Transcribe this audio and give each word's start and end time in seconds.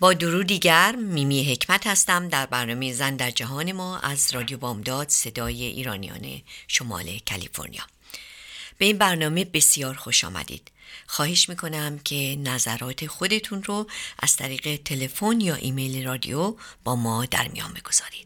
با 0.00 0.12
درو 0.12 0.42
دیگر 0.42 0.96
میمی 0.96 1.52
حکمت 1.52 1.86
هستم 1.86 2.28
در 2.28 2.46
برنامه 2.46 2.92
زن 2.92 3.16
در 3.16 3.30
جهان 3.30 3.72
ما 3.72 3.98
از 3.98 4.34
رادیو 4.34 4.58
بامداد 4.58 5.08
صدای 5.08 5.64
ایرانیان 5.64 6.42
شمال 6.68 7.18
کالیفرنیا. 7.30 7.82
به 8.78 8.84
این 8.84 8.98
برنامه 8.98 9.44
بسیار 9.44 9.94
خوش 9.94 10.24
آمدید. 10.24 10.70
خواهش 11.06 11.48
می‌کنم 11.48 11.98
که 11.98 12.38
نظرات 12.40 13.06
خودتون 13.06 13.62
رو 13.62 13.86
از 14.18 14.36
طریق 14.36 14.76
تلفن 14.84 15.40
یا 15.40 15.54
ایمیل 15.54 16.06
رادیو 16.06 16.56
با 16.84 16.96
ما 16.96 17.26
در 17.26 17.48
میان 17.48 17.72
بگذارید. 17.72 18.25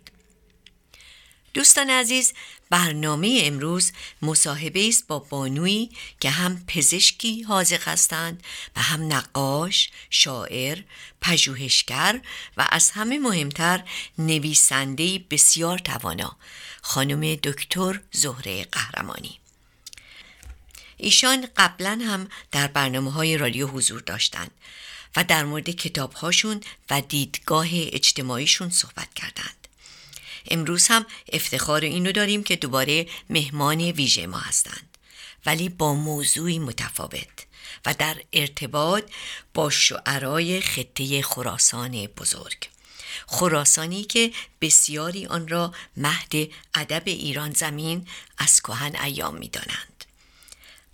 دوستان 1.55 1.91
عزیز 1.91 2.33
برنامه 2.70 3.41
امروز 3.45 3.93
مصاحبه 4.23 4.89
است 4.89 5.06
با 5.06 5.19
بانویی 5.19 5.91
که 6.20 6.31
هم 6.31 6.65
پزشکی 6.67 7.42
حاضق 7.42 7.89
هستند 7.89 8.42
و 8.77 8.81
هم 8.81 9.12
نقاش، 9.12 9.91
شاعر، 10.11 10.79
پژوهشگر 11.20 12.20
و 12.57 12.67
از 12.70 12.91
همه 12.91 13.19
مهمتر 13.19 13.84
نویسنده 14.19 15.19
بسیار 15.31 15.79
توانا 15.79 16.37
خانم 16.83 17.34
دکتر 17.34 18.01
زهره 18.12 18.64
قهرمانی. 18.64 19.39
ایشان 20.97 21.48
قبلا 21.57 22.01
هم 22.07 22.29
در 22.53 22.67
برنامه 22.67 23.12
های 23.12 23.37
رادیو 23.37 23.67
حضور 23.67 24.01
داشتند 24.01 24.51
و 25.17 25.25
در 25.25 25.45
مورد 25.45 25.70
کتاب 25.70 26.12
هاشون 26.12 26.61
و 26.91 27.01
دیدگاه 27.01 27.67
اجتماعیشون 27.73 28.70
صحبت 28.70 29.14
کردند. 29.14 29.59
امروز 30.51 30.87
هم 30.89 31.06
افتخار 31.33 31.81
اینو 31.81 32.12
داریم 32.12 32.43
که 32.43 32.56
دوباره 32.56 33.06
مهمان 33.31 33.81
ویژه 33.81 34.27
ما 34.27 34.39
هستند. 34.39 34.98
ولی 35.47 35.69
با 35.69 35.95
موضوعی 35.95 36.59
متفاوت 36.59 37.47
و 37.87 37.95
در 37.98 38.17
ارتباط 38.33 39.05
با 39.55 39.70
شعرای 39.70 40.61
خطه 40.61 41.23
خراسان 41.23 42.07
بزرگ. 42.07 42.69
خراسانی 43.27 44.05
که 44.05 44.33
بسیاری 44.61 45.27
آن 45.27 45.48
را 45.48 45.75
مهد 45.97 46.34
ادب 46.75 47.03
ایران 47.07 47.53
زمین 47.53 48.08
از 48.39 48.61
کهن 48.61 48.97
ایام 48.97 49.36
می‌دانند. 49.36 50.05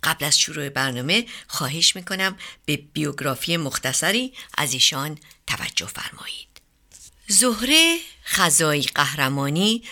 قبل 0.03 0.25
از 0.25 0.39
شروع 0.39 0.69
برنامه 0.69 1.25
خواهش 1.47 1.95
می‌کنم 1.95 2.37
به 2.65 2.77
بیوگرافی 2.77 3.57
مختصری 3.57 4.33
از 4.57 4.73
ایشان 4.73 5.17
توجه 5.47 5.85
فرمایید. 5.85 6.46
زهره 7.29 7.99
خزایی 8.25 8.83
قهرمانی 8.83 9.83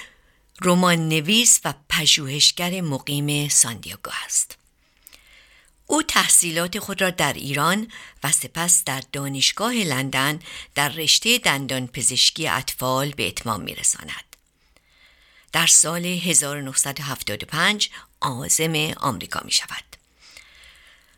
رمان 0.62 1.09
نویس 1.09 1.59
و 1.66 1.73
پژوهشگر 1.90 2.81
مقیم 2.81 3.50
ساندیاگو 3.50 4.12
است. 4.25 4.57
او 5.88 6.03
تحصیلات 6.03 6.79
خود 6.79 7.01
را 7.01 7.09
در 7.09 7.34
ایران 7.34 7.91
و 8.24 8.31
سپس 8.31 8.84
در 8.84 9.03
دانشگاه 9.12 9.74
لندن 9.74 10.40
در 10.75 10.90
رشته 10.90 11.38
دندان 11.38 11.88
پزشکی 11.88 12.47
اطفال 12.47 13.12
به 13.12 13.28
اتمام 13.28 13.62
میرساند. 13.62 14.35
در 15.51 15.68
سال 15.68 16.06
1975 16.06 17.90
آزم 18.22 18.94
آمریکا 18.97 19.41
می 19.45 19.51
شود. 19.51 19.84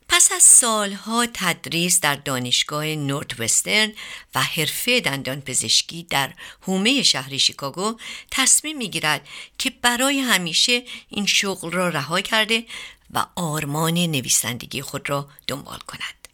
پس 0.09 0.31
از 0.31 0.43
سالها 0.43 1.27
تدریس 1.33 1.99
در 1.99 2.15
دانشگاه 2.15 2.85
نورت 2.85 3.39
وسترن 3.39 3.93
و 4.35 4.41
حرفه 4.41 4.99
دندان 4.99 5.41
پزشکی 5.41 6.03
در 6.03 6.33
هومه 6.67 7.03
شهر 7.03 7.37
شیکاگو 7.37 7.99
تصمیم 8.31 8.77
می‌گیرد 8.77 9.27
که 9.57 9.69
برای 9.69 10.19
همیشه 10.19 10.83
این 11.09 11.25
شغل 11.25 11.71
را 11.71 11.89
رها 11.89 12.21
کرده 12.21 12.65
و 13.13 13.25
آرمان 13.35 13.93
نویسندگی 13.93 14.81
خود 14.81 15.09
را 15.09 15.29
دنبال 15.47 15.79
کند. 15.79 16.26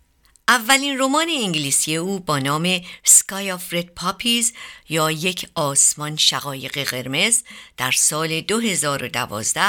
اولین 0.47 0.99
رمان 0.99 1.27
انگلیسی 1.29 1.95
او 1.95 2.19
با 2.19 2.39
نام 2.39 2.77
Sky 3.05 3.57
of 3.57 3.73
Red 3.73 4.03
Poppies 4.03 4.45
یا 4.89 5.11
یک 5.11 5.47
آسمان 5.55 6.17
شقایق 6.17 6.83
قرمز 6.83 7.43
در 7.77 7.91
سال 7.91 8.41
2012 8.41 9.61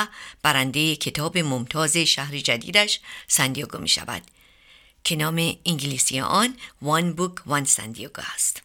برنده 0.43 0.97
کتاب 0.97 1.39
ممتاز 1.39 1.97
شهر 1.97 2.39
جدیدش 2.39 3.01
سندیاگو 3.29 3.79
می 3.79 3.89
شود 3.89 4.23
که 5.05 5.17
نام 5.17 5.57
انگلیسی 5.67 6.21
آن 6.21 6.57
One 6.85 7.19
Book 7.19 7.51
One 7.51 7.65
سندیاگو 7.65 8.23
است. 8.35 8.63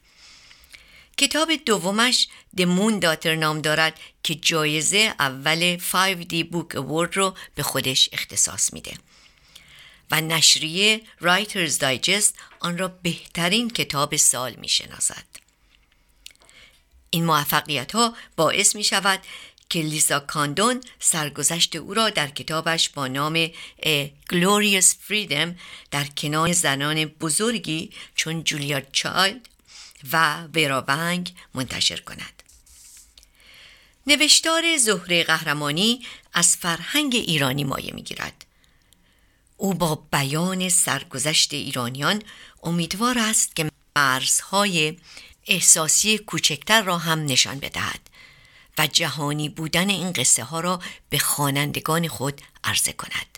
کتاب 1.17 1.51
دومش 1.65 2.27
The 2.57 2.63
Moon 2.63 3.03
Daughter 3.03 3.25
نام 3.25 3.61
دارد 3.61 3.99
که 4.23 4.35
جایزه 4.35 5.13
اول 5.19 5.77
5D 5.77 6.53
Book 6.53 6.75
Award 6.75 7.13
رو 7.13 7.35
به 7.55 7.63
خودش 7.63 8.09
اختصاص 8.13 8.73
میده. 8.73 8.93
و 10.11 10.21
نشریه 10.21 11.01
رایترز 11.19 11.77
دایجست 11.77 12.35
آن 12.59 12.77
را 12.77 12.87
بهترین 12.87 13.69
کتاب 13.69 14.15
سال 14.15 14.55
می 14.55 14.69
شناسد. 14.69 15.23
این 17.09 17.25
موفقیت 17.25 17.91
ها 17.91 18.15
باعث 18.35 18.75
می 18.75 18.83
شود 18.83 19.19
که 19.69 19.81
لیزا 19.81 20.19
کاندون 20.19 20.81
سرگذشت 20.99 21.75
او 21.75 21.93
را 21.93 22.09
در 22.09 22.27
کتابش 22.27 22.89
با 22.89 23.07
نام 23.07 23.47
Glorious 24.33 24.85
Freedom 25.09 25.49
در 25.91 26.05
کنار 26.17 26.51
زنان 26.51 27.05
بزرگی 27.05 27.91
چون 28.15 28.43
جولیا 28.43 28.81
چایلد 28.81 29.49
و 30.13 30.47
ونگ 30.87 31.33
منتشر 31.53 31.99
کند. 31.99 32.43
نوشتار 34.07 34.77
زهره 34.77 35.23
قهرمانی 35.23 36.05
از 36.33 36.55
فرهنگ 36.55 37.15
ایرانی 37.15 37.63
مایه 37.63 37.93
می‌گیرد 37.93 38.45
او 39.61 39.73
با 39.73 39.95
بیان 40.11 40.69
سرگذشت 40.69 41.53
ایرانیان 41.53 42.21
امیدوار 42.63 43.19
است 43.19 43.55
که 43.55 43.71
مرزهای 43.95 44.97
احساسی 45.47 46.17
کوچکتر 46.17 46.81
را 46.81 46.97
هم 46.97 47.25
نشان 47.25 47.59
بدهد 47.59 47.99
و 48.77 48.87
جهانی 48.87 49.49
بودن 49.49 49.89
این 49.89 50.11
قصه 50.11 50.43
ها 50.43 50.59
را 50.59 50.79
به 51.09 51.17
خوانندگان 51.17 52.07
خود 52.07 52.41
عرضه 52.63 52.93
کند. 52.93 53.37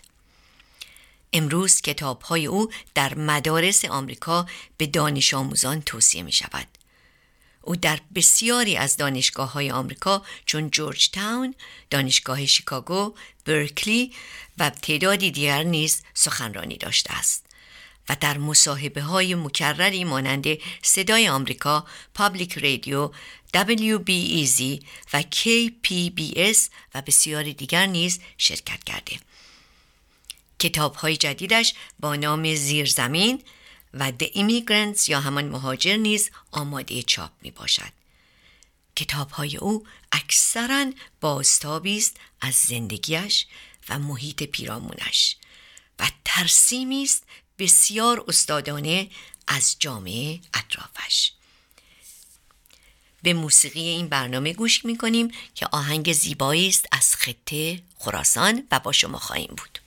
امروز 1.32 1.80
کتاب 1.80 2.22
های 2.22 2.46
او 2.46 2.70
در 2.94 3.14
مدارس 3.14 3.84
آمریکا 3.84 4.46
به 4.76 4.86
دانش 4.86 5.34
آموزان 5.34 5.82
توصیه 5.82 6.22
می 6.22 6.32
شود. 6.32 6.66
او 7.62 7.76
در 7.76 8.00
بسیاری 8.14 8.76
از 8.76 8.96
دانشگاه 8.96 9.52
های 9.52 9.70
آمریکا 9.70 10.22
چون 10.46 10.70
جورج 10.70 11.10
تاون، 11.10 11.54
دانشگاه 11.90 12.46
شیکاگو، 12.46 13.14
برکلی 13.44 14.12
و 14.58 14.70
تعدادی 14.70 15.30
دیگر 15.30 15.62
نیز 15.62 16.02
سخنرانی 16.14 16.76
داشته 16.76 17.12
است 17.12 17.46
و 18.08 18.16
در 18.20 18.38
مصاحبه 18.38 19.02
های 19.02 19.34
مکرری 19.34 20.04
مانند 20.04 20.46
صدای 20.82 21.28
آمریکا، 21.28 21.86
پابلیک 22.14 22.58
رادیو، 22.58 23.10
WBEZ 23.56 24.82
و 25.12 25.22
KPBS 25.22 26.58
و 26.94 27.02
بسیاری 27.02 27.54
دیگر 27.54 27.86
نیز 27.86 28.20
شرکت 28.38 28.84
کرده. 28.84 29.16
کتاب 30.58 30.94
های 30.94 31.16
جدیدش 31.16 31.74
با 32.00 32.16
نام 32.16 32.54
زیرزمین 32.54 33.42
و 33.94 34.12
The 34.18 34.32
Immigrants 34.34 35.08
یا 35.08 35.20
همان 35.20 35.44
مهاجر 35.48 35.96
نیز 35.96 36.30
آماده 36.50 37.02
چاپ 37.02 37.30
می 37.42 37.50
باشد. 37.50 37.92
کتاب 38.96 39.30
های 39.30 39.56
او 39.56 39.86
اکثرا 40.12 40.92
بازتابی 41.20 41.98
است 41.98 42.16
از 42.40 42.54
زندگیش 42.54 43.46
و 43.88 43.98
محیط 43.98 44.42
پیرامونش 44.42 45.36
و 45.98 46.10
ترسیمی 46.24 47.02
است 47.02 47.24
بسیار 47.58 48.24
استادانه 48.28 49.10
از 49.46 49.76
جامعه 49.78 50.40
اطرافش 50.54 51.32
به 53.22 53.34
موسیقی 53.34 53.80
این 53.80 54.08
برنامه 54.08 54.52
گوش 54.52 54.84
می 54.84 54.98
کنیم 54.98 55.30
که 55.54 55.66
آهنگ 55.66 56.12
زیبایی 56.12 56.68
است 56.68 56.86
از 56.92 57.14
خطه 57.16 57.82
خراسان 57.98 58.62
و 58.70 58.80
با 58.80 58.92
شما 58.92 59.18
خواهیم 59.18 59.54
بود 59.56 59.78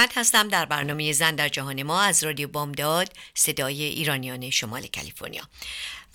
حکمت 0.00 0.18
هستم. 0.18 0.48
در 0.48 0.64
برنامه 0.64 1.12
زن 1.12 1.34
در 1.34 1.48
جهان 1.48 1.82
ما 1.82 2.02
از 2.02 2.24
رادیو 2.24 2.48
بامداد 2.48 3.08
صدای 3.34 3.82
ایرانیان 3.82 4.50
شمال 4.50 4.80
کالیفرنیا 4.96 5.42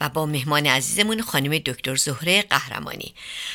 و 0.02 0.10
با 0.10 0.26
مهمان 0.26 0.66
عزیزمون 0.68 1.22
خانم 1.22 1.58
دکتر 1.58 1.96
زهره 1.96 2.42
قهرمانی. 2.42 3.14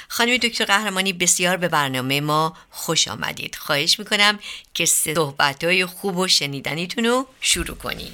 خانم 0.09 0.37
دکتر 0.37 0.65
قهرمانی 0.65 1.12
بسیار 1.12 1.56
به 1.56 1.69
برنامه 1.69 2.21
ما 2.21 2.53
خوش 2.71 3.09
آمدید. 3.09 3.55
خواهش 3.55 3.99
می‌کنم 3.99 4.38
که 4.75 4.85
صحبت 4.85 5.65
های 5.65 5.87
خوب 5.87 6.17
و 6.17 6.29
شنیدنیتون 6.29 7.05
رو 7.05 7.27
شروع 7.41 7.77
کنید. 7.77 8.12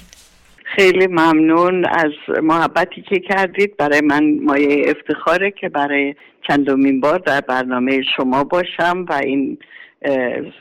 خیلی 0.75 1.07
ممنون 1.07 1.85
از 1.85 2.11
محبتی 2.43 3.01
که 3.09 3.19
کردید. 3.19 3.77
برای 3.77 4.01
من 4.01 4.39
مایه 4.43 4.93
افتخاره 4.95 5.51
که 5.51 5.69
برای 5.69 6.15
چندمین 6.47 6.99
بار 6.99 7.19
در 7.19 7.41
برنامه 7.41 8.01
شما 8.17 8.43
باشم 8.43 9.05
و 9.09 9.13
این 9.13 9.57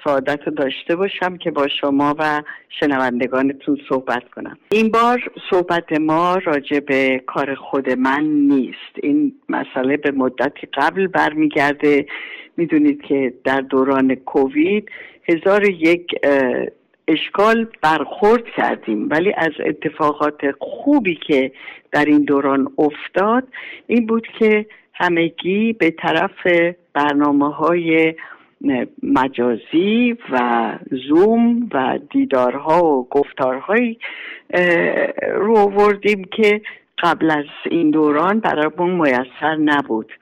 سعادت 0.04 0.40
رو 0.46 0.52
داشته 0.52 0.96
باشم 0.96 1.36
که 1.36 1.50
با 1.50 1.68
شما 1.68 2.14
و 2.18 2.42
شنوندگانتون 2.80 3.78
صحبت 3.88 4.30
کنم. 4.30 4.58
این 4.70 4.90
بار 4.90 5.30
صحبت 5.50 5.92
ما 6.00 6.36
راجع 6.44 6.80
به 6.80 7.22
کار 7.26 7.54
خود 7.54 7.90
من 7.90 8.24
نیست. 8.24 8.92
این 9.02 9.32
مسئله 9.48 9.96
به 9.96 10.10
مدتی 10.10 10.68
قبل 10.74 11.06
برمیگرده. 11.06 12.06
می‌دونید 12.56 13.02
که 13.02 13.32
در 13.44 13.60
دوران 13.60 14.14
کووید 14.14 14.90
هزار 15.28 15.68
یک 15.68 16.14
اشکال 17.08 17.68
برخورد 17.82 18.44
کردیم. 18.56 19.08
ولی 19.10 19.32
از 19.36 19.52
اتفاقات 19.66 20.40
خوبی 20.58 21.14
که 21.14 21.52
در 21.92 22.04
این 22.04 22.24
دوران 22.24 22.72
افتاد 22.78 23.48
این 23.86 24.06
بود 24.06 24.26
که 24.38 24.66
همگی 24.94 25.72
به 25.72 25.90
طرف 25.90 26.46
برنامه 26.94 27.54
های 27.54 28.14
مجازی 29.02 30.16
و 30.32 30.72
زوم 31.08 31.68
و 31.74 31.98
دیدارها 32.10 32.84
و 32.84 33.08
گفتارهایی 33.10 33.98
رو 35.34 35.58
آوردیم 35.58 36.24
که 36.24 36.60
قبل 37.02 37.30
از 37.30 37.44
این 37.70 37.90
دوران 37.90 38.40
برامون 38.40 38.90
میسر 38.90 39.56
نبود. 39.56 40.12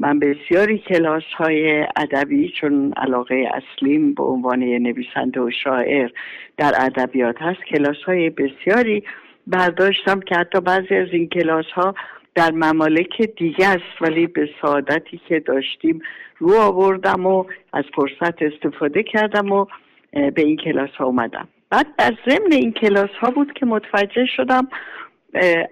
من 0.00 0.18
بسیاری 0.18 0.78
کلاس 0.78 1.22
های 1.36 1.86
ادبی 1.96 2.52
چون 2.60 2.92
علاقه 2.96 3.48
اصلیم 3.54 4.14
به 4.14 4.22
عنوان 4.22 4.58
نویسنده 4.58 5.40
و 5.40 5.50
شاعر 5.64 6.10
در 6.56 6.72
ادبیات 6.78 7.42
هست 7.42 7.64
کلاس 7.64 8.02
های 8.06 8.30
بسیاری 8.30 9.02
برداشتم 9.46 10.20
که 10.20 10.34
حتی 10.34 10.60
بعضی 10.60 10.94
از 10.94 11.08
این 11.12 11.28
کلاس 11.28 11.66
ها 11.74 11.94
در 12.36 12.50
ممالک 12.50 13.22
دیگه 13.22 13.68
است 13.68 14.00
ولی 14.02 14.26
به 14.26 14.48
سعادتی 14.62 15.20
که 15.28 15.40
داشتیم 15.40 16.02
رو 16.38 16.54
آوردم 16.54 17.26
و 17.26 17.44
از 17.72 17.84
فرصت 17.94 18.42
استفاده 18.42 19.02
کردم 19.02 19.52
و 19.52 19.66
به 20.12 20.42
این 20.42 20.56
کلاس 20.56 20.90
ها 20.90 21.04
اومدم. 21.04 21.48
بعد 21.70 21.86
در 21.98 22.12
ضمن 22.28 22.52
این 22.52 22.72
کلاس 22.72 23.10
ها 23.20 23.30
بود 23.30 23.52
که 23.52 23.66
متوجه 23.66 24.26
شدم 24.36 24.68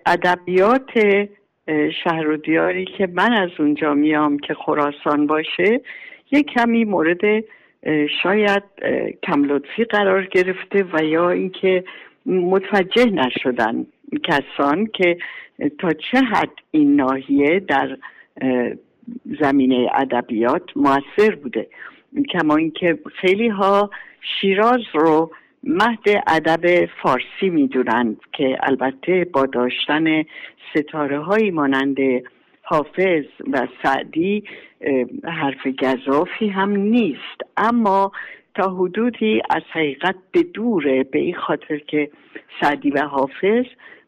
ادبیات 0.07 0.91
شهر 2.05 2.29
و 2.29 2.37
دیاری 2.37 2.85
که 2.85 3.09
من 3.13 3.33
از 3.33 3.51
اونجا 3.59 3.95
میام 3.95 4.39
که 4.39 4.55
خراسان 4.55 5.27
باشه 5.27 5.81
یک 6.31 6.47
کمی 6.47 6.85
مورد 6.85 7.45
شاید 8.23 8.63
کم 9.23 9.45
لطفی 9.45 9.85
قرار 9.85 10.27
گرفته 10.27 10.87
و 10.93 11.05
یا 11.05 11.31
اینکه 11.31 11.85
متوجه 12.27 13.05
نشدن 13.05 13.87
کسان 14.19 14.87
که 14.87 15.19
تا 15.79 15.91
چه 15.93 16.19
حد 16.21 16.53
این 16.71 16.97
ناحیه 16.97 17.61
در 17.61 17.97
زمینه 19.41 19.89
ادبیات 19.95 20.77
موثر 20.77 21.35
بوده 21.43 21.67
کما 22.33 22.57
اینکه 22.57 22.99
خیلی 23.21 23.49
ها 23.49 23.91
شیراز 24.21 24.81
رو 24.95 25.31
مهد 25.65 26.23
ادب 26.27 26.87
فارسی 27.03 27.51
می‌دونند 27.51 28.17
که 28.33 28.59
البته 28.63 29.27
با 29.33 29.47
داشتن 29.47 30.25
ستاره 30.75 31.21
هایی 31.21 31.51
مانند 31.51 31.97
حافظ 32.63 33.25
و 33.53 33.69
سعدی 33.83 34.45
حرف 35.25 35.67
گذافی 35.67 36.49
هم 36.49 36.71
نیست. 36.71 37.41
اما 37.57 38.13
تا 38.55 38.71
حدودی 38.71 39.43
از 39.51 39.63
حقیقت 39.73 40.15
به 40.33 40.43
دوره 40.43 41.03
به 41.03 41.19
این 41.19 41.35
خاطر 41.35 41.79
که 41.79 42.11
سعدی 42.61 42.91
و 42.91 43.01
حافظ 43.01 43.65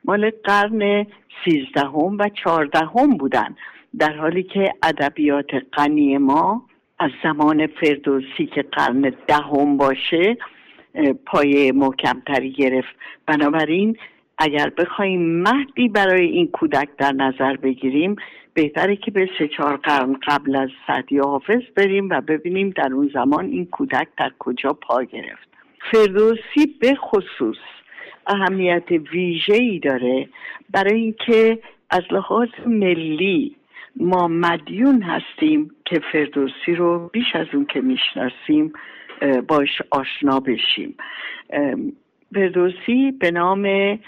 مال 0.07 0.31
قرن 0.45 1.07
سیزدهم 1.45 2.19
و 2.19 2.29
چهاردهم 2.29 3.17
بودن 3.17 3.57
در 3.99 4.17
حالی 4.17 4.43
که 4.43 4.75
ادبیات 4.83 5.51
غنی 5.73 6.19
ما 6.19 6.63
از 6.99 7.11
زمان 7.23 7.67
فردوسی 7.67 8.47
که 8.55 8.63
قرن 8.63 9.13
دهم 9.29 9.77
باشه 9.77 10.37
پایه 11.27 11.73
محکمتری 11.73 12.53
گرفت. 12.53 12.95
بنابراین 13.27 13.97
اگر 14.39 14.71
بخوایم 14.79 15.43
مهدی 15.43 15.89
برای 15.89 16.27
این 16.27 16.47
کودک 16.47 16.89
در 16.99 17.13
نظر 17.13 17.57
بگیریم 17.57 18.17
بهتره 18.55 18.97
که 18.97 19.11
به 19.11 19.29
سه 19.39 19.49
چهار 19.49 19.77
قرن 19.77 20.17
قبل 20.27 20.57
از 20.57 20.69
سعدی 20.87 21.19
حافظ 21.19 21.63
بریم 21.77 22.09
و 22.11 22.21
ببینیم 22.21 22.71
در 22.71 22.93
اون 22.93 23.11
زمان 23.15 23.45
این 23.45 23.67
کودک 23.67 24.09
در 24.19 24.33
کجا 24.39 24.73
پا 24.73 25.03
گرفت. 25.03 25.49
فردوسی 25.93 26.67
به 26.81 26.95
خصوص 26.95 27.57
اهمیت 28.27 28.91
ویژه 28.91 29.55
ای 29.55 29.79
داره 29.79 30.29
برای 30.71 31.01
اینکه 31.01 31.59
از 31.91 32.03
لحاظ 32.11 32.49
ملی 32.67 33.57
ما 33.97 34.29
مدیون 34.29 35.03
هستیم 35.03 35.71
که 35.85 36.01
فردوسی 36.13 36.75
رو 36.75 37.11
بیش 37.13 37.35
از 37.35 37.47
اون 37.53 37.67
که 37.67 37.81
می‌شناسیم 37.81 38.73
باش 39.49 39.83
آشنا 39.91 40.41
بشیم. 40.41 40.97
فردوسی 42.35 43.13
به 43.21 43.31
نام 43.31 43.99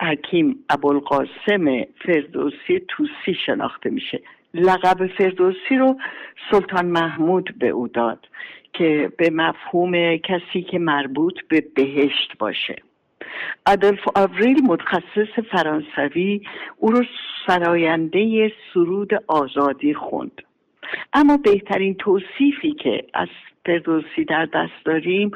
حکیم 0.00 0.64
ابوالقاسم 0.70 1.84
فردوسی 2.06 2.80
توسی 2.88 3.34
شناخته 3.46 3.90
میشه. 3.90 4.20
لقب 4.54 5.06
فردوسی 5.06 5.76
رو 5.76 5.96
سلطان 6.50 6.86
محمود 6.86 7.54
به 7.58 7.68
او 7.68 7.88
داد 7.88 8.28
که 8.72 9.12
به 9.18 9.30
مفهوم 9.30 10.16
کسی 10.16 10.62
که 10.62 10.78
مربوط 10.78 11.40
به 11.48 11.64
بهشت 11.74 12.38
باشه. 12.38 12.76
ادلف 13.66 14.08
آوریل 14.14 14.62
متخصص 14.66 15.38
فرانسوی 15.52 16.40
او 16.76 16.90
رو 16.90 17.04
سراینده 17.46 18.52
سرود 18.74 19.10
آزادی 19.28 19.94
خوند. 19.94 20.42
اما 21.12 21.36
بهترین 21.36 21.94
توصیفی 21.94 22.72
که 22.72 23.04
از 23.14 23.28
فردوسی 23.66 24.24
در 24.24 24.46
دست 24.46 24.84
داریم 24.84 25.30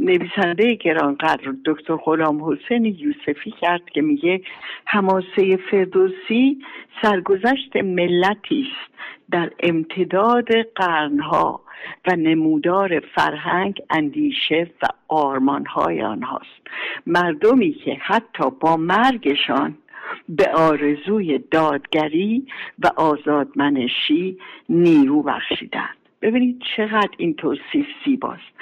نویسنده 0.00 0.74
گرانقدر 0.74 1.54
دکتر 1.64 1.96
غلام 1.96 2.52
حسین 2.52 2.84
یوسفی 2.84 3.50
کرد 3.50 3.90
که 3.90 4.02
میگه 4.02 4.40
حماسه 4.84 5.56
فردوسی 5.70 6.58
سرگذشت 7.02 7.76
ملتی 7.76 8.66
است 8.70 8.94
در 9.30 9.50
امتداد 9.60 10.48
قرنها 10.74 11.60
و 12.06 12.16
نمودار 12.16 13.00
فرهنگ 13.00 13.82
اندیشه 13.90 14.70
و 14.82 14.86
آرمانهای 15.08 16.02
آنهاست. 16.02 16.60
مردمی 17.06 17.72
که 17.72 17.94
حتی 18.00 18.50
با 18.60 18.76
مرگشان 18.76 19.78
به 20.28 20.50
آرزوی 20.54 21.38
دادگری 21.38 22.46
و 22.78 22.90
آزادمنشی 22.96 24.38
نیرو 24.68 25.22
بخشیدند. 25.22 25.96
ببینید 26.22 26.62
چقدر 26.76 27.10
این 27.16 27.34
توصیف 27.34 27.86
زیباست. 28.04 28.52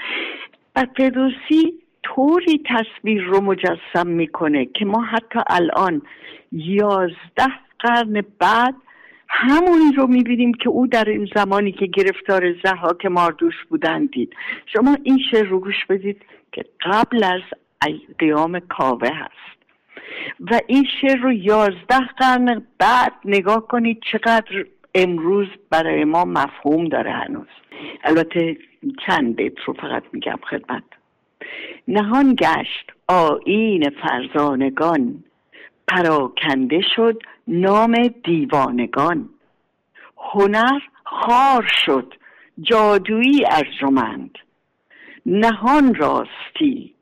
و 0.76 0.86
فردوسی 0.96 1.74
طوری 2.02 2.62
تصویر 2.66 3.22
رو 3.22 3.40
مجسم 3.40 4.06
می‌کنه 4.06 4.64
که 4.64 4.84
ما 4.84 5.02
حتی 5.02 5.38
الان 5.46 6.02
یازده 6.52 7.52
قرن 7.78 8.22
بعد 8.38 8.74
همونی 9.28 9.92
رو 9.96 10.06
می‌بینیم 10.06 10.54
که 10.54 10.68
او 10.68 10.86
در 10.86 11.04
این 11.04 11.28
زمانی 11.34 11.72
که 11.72 11.86
گرفتار 11.86 12.54
زحاک 12.64 13.06
ماردوش 13.06 13.54
بودن 13.68 14.06
دید. 14.06 14.36
شما 14.66 14.96
این 15.02 15.18
شعر 15.30 15.46
رو 15.46 15.60
گوش 15.60 15.86
بدید 15.88 16.22
که 16.52 16.64
قبل 16.80 17.24
از 17.24 17.42
قیام 18.18 18.60
کاوه 18.60 19.08
هست. 19.08 19.61
و 20.40 20.60
این 20.66 20.86
شعر 21.00 21.16
رو 21.16 21.32
یازده 21.32 22.06
قرن 22.18 22.66
بعد 22.78 23.12
نگاه 23.24 23.68
کنید 23.68 24.02
چقدر 24.12 24.66
امروز 24.94 25.46
برای 25.70 26.04
ما 26.04 26.24
مفهوم 26.24 26.84
داره 26.84 27.12
هنوز. 27.12 27.46
البته 28.04 28.56
چند 29.06 29.36
بیت 29.36 29.60
رو 29.66 29.72
فقط 29.72 30.02
میگم 30.12 30.38
خدمت. 30.50 30.82
نهان 31.88 32.34
گشت 32.34 32.92
آین 33.08 33.90
فرزانگان 33.90 35.24
پراکنده 35.88 36.80
شد 36.96 37.22
نام 37.48 38.14
دیوانگان. 38.24 39.28
هنر 40.16 40.80
خار 41.04 41.72
شد 41.84 42.14
جادویی 42.60 43.44
ارجمند. 43.50 44.38
نهان 45.26 45.94
راستی 45.94 46.94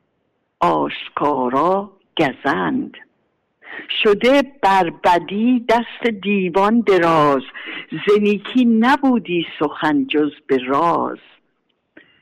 آشکارا 0.59 1.91
گزند. 2.17 2.97
شده 4.03 4.43
بر 4.61 4.89
بدی 4.89 5.65
دست 5.69 6.07
دیوان 6.21 6.79
دراز 6.81 7.41
زنیکی 8.07 8.65
نبودی 8.65 9.45
سخن 9.59 10.07
جز 10.07 10.31
به 10.47 10.57
راز. 10.57 11.17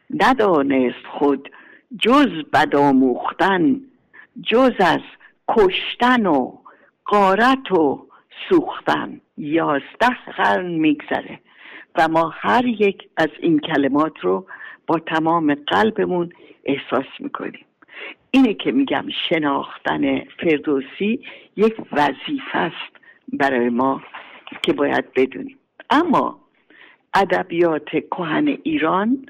ندانست 0.10 1.06
خود 1.12 1.52
جز 2.00 2.44
بدآموختن 2.54 3.82
جز 4.44 4.74
از 4.80 5.02
کشتن 5.48 6.26
و 6.26 6.58
قارت 7.06 7.72
و 7.72 8.08
سوختن. 8.50 9.22
یازده 9.38 10.32
قرن 10.38 10.72
میگذره 10.72 11.40
و 11.98 12.08
ما 12.08 12.34
هر 12.36 12.66
یک 12.66 13.10
از 13.18 13.30
این 13.40 13.60
کلمات 13.60 14.20
رو 14.22 14.46
با 14.88 15.00
تمام 15.00 15.54
قلبمون 15.54 16.30
احساس 16.64 17.06
می‌کنیم. 17.20 17.66
اینه 18.32 18.54
که 18.54 18.72
میگم 18.72 19.06
شناختن 19.30 20.20
فردوسی 20.20 21.20
یک 21.56 21.76
وظیفه 21.92 22.58
است 22.58 22.96
برای 23.34 23.70
ما 23.70 24.02
که 24.62 24.74
باید 24.74 25.14
بدونیم. 25.14 25.58
اما 25.90 26.40
ادبیات 27.14 27.90
کهن 27.90 28.58
ایران 28.64 29.26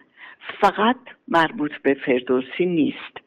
فقط 0.62 0.98
مربوط 1.28 1.72
به 1.84 1.94
فردوسی 2.06 2.66
نیست. 2.66 3.18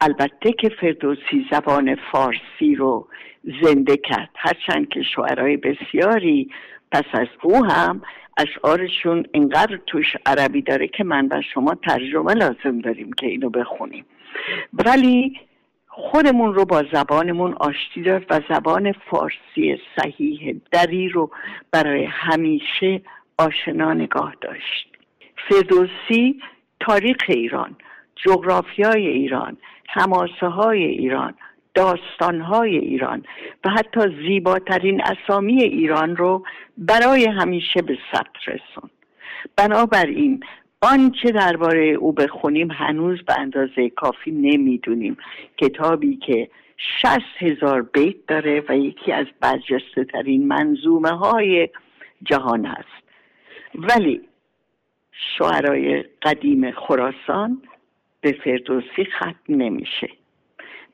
البته 0.00 0.52
که 0.52 0.68
فردوسی 0.68 1.46
زبان 1.50 1.96
فارسی 2.12 2.74
رو 2.74 3.08
زنده 3.62 3.96
کرد. 3.96 4.30
هرچند 4.34 4.88
که 4.88 5.02
شعرهای 5.02 5.56
بسیاری 5.56 6.50
پس 6.92 7.04
از 7.12 7.28
او 7.42 7.64
هم 7.64 8.02
اشعارشون 8.36 9.26
انقدر 9.34 9.76
توش 9.86 10.16
عربی 10.26 10.62
داره 10.62 10.88
که 10.88 11.04
من 11.04 11.28
و 11.30 11.42
شما 11.54 11.74
ترجمه 11.74 12.34
لازم 12.34 12.78
داریم 12.78 13.12
که 13.12 13.26
اینو 13.26 13.50
بخونیم. 13.50 14.04
ولی 14.72 15.40
خودمون 15.88 16.54
رو 16.54 16.64
با 16.64 16.84
زبانمون 16.92 17.54
آشتی 17.54 18.02
داد 18.02 18.24
و 18.30 18.40
زبان 18.48 18.92
فارسی 18.92 19.80
صحیح 19.96 20.60
دری 20.72 21.08
رو 21.08 21.30
برای 21.70 22.04
همیشه 22.04 23.00
آشنا 23.38 23.92
نگاه 23.92 24.34
داشت. 24.40 24.96
فردوسی 25.48 26.40
تاریخ 26.80 27.16
ایران 27.28 27.76
جغرافیای 28.24 29.06
ایران 29.06 29.56
هماسه 29.88 30.46
های 30.46 30.84
ایران 30.84 31.34
داستان 31.74 32.40
های 32.40 32.76
ایران 32.76 33.22
و 33.64 33.70
حتی 33.70 34.00
زیباترین 34.00 35.02
اسامی 35.02 35.62
ایران 35.62 36.16
رو 36.16 36.44
برای 36.78 37.26
همیشه 37.26 37.82
به 37.82 37.98
ثبت 38.12 38.48
رسون. 38.48 38.90
بنابراین 39.56 40.44
آنچه 40.92 41.30
درباره 41.30 41.84
او 41.84 42.12
بخونیم 42.12 42.70
هنوز 42.70 43.22
به 43.22 43.40
اندازه 43.40 43.90
کافی 43.90 44.30
نمی‌دونیم. 44.30 45.16
کتابی 45.56 46.16
که 46.16 46.48
شست 46.76 47.36
هزار 47.38 47.82
بیت 47.82 48.16
داره 48.28 48.64
و 48.68 48.76
یکی 48.76 49.12
از 49.12 49.26
برجسته 49.40 50.04
ترین 50.04 50.48
منظومه 50.48 51.10
های 51.10 51.68
جهان 52.22 52.66
هست 52.66 53.06
ولی 53.74 54.20
شعرهای 55.12 56.04
قدیم 56.22 56.70
خراسان 56.70 57.62
به 58.20 58.32
فردوسی 58.44 59.04
ختم 59.04 59.36
نمیشه. 59.48 60.08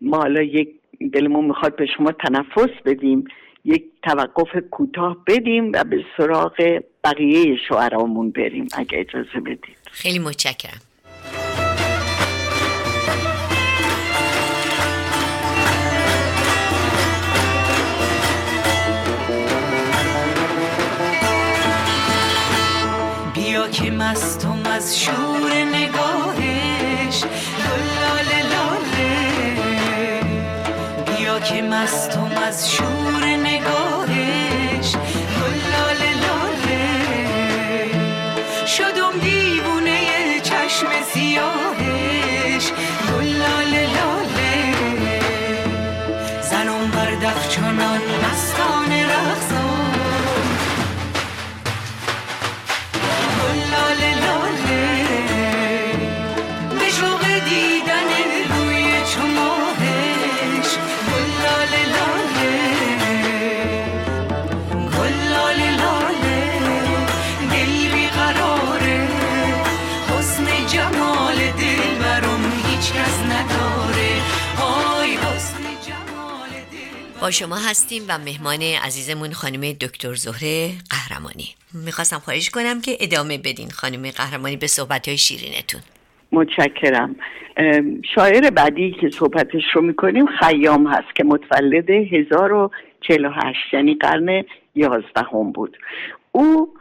ما 0.00 0.16
حالا 0.16 0.42
یک 0.42 0.68
دلمون 1.12 1.44
می‌خواد 1.44 1.76
به 1.76 1.86
شما 1.86 2.12
تنفس 2.12 2.82
بدیم 2.84 3.24
یک 3.64 3.84
توقف 4.02 4.56
کوتاه 4.70 5.16
بدیم 5.26 5.72
و 5.74 5.84
به 5.84 6.04
سراغ 6.16 6.80
بقیه 7.04 7.56
شعرامون 7.68 8.30
بریم 8.30 8.68
اگه 8.72 8.98
اجازه 9.00 9.40
بدید. 9.40 9.76
خیلی 9.90 10.18
متشکرم. 10.18 10.80
بیا 23.34 23.68
که 23.68 23.90
مستم 23.90 24.62
از 24.66 25.00
شور 25.00 25.52
نگاهش 25.52 27.24
لاله 27.64 28.42
لاله. 28.52 29.22
بیا 31.16 31.40
که 31.40 31.62
مستم 31.62 32.32
از 32.46 32.72
شور 32.72 33.01
سیاهش 41.22 42.72
با 77.22 77.30
شما 77.30 77.56
هستیم 77.56 78.02
و 78.08 78.18
مهمان 78.18 78.62
عزیزمون 78.86 79.32
خانم 79.32 79.72
دکتر 79.72 80.14
زهره 80.14 80.70
قهرمانی. 80.90 81.48
می‌خواستم 81.86 82.18
خواهش 82.18 82.50
کنم 82.50 82.80
که 82.80 82.96
ادامه 83.00 83.38
بدین 83.38 83.70
خانم 83.70 84.10
قهرمانی 84.10 84.56
به 84.56 84.66
صحبت 84.66 85.08
های 85.08 85.18
شیرینتون. 85.18 85.80
متشکرم. 86.32 87.16
شاعر 88.14 88.50
بعدی 88.50 88.96
که 89.00 89.10
صحبتش 89.10 89.62
رو 89.74 89.82
می‌کنیم 89.82 90.26
خیام 90.26 90.86
هست 90.86 91.16
که 91.16 91.24
متولد 91.24 91.90
1048 91.90 93.58
یعنی 93.72 93.94
قرن 93.94 94.44
یازدهم 94.74 95.52
بود. 95.52 95.76
او 96.32 96.74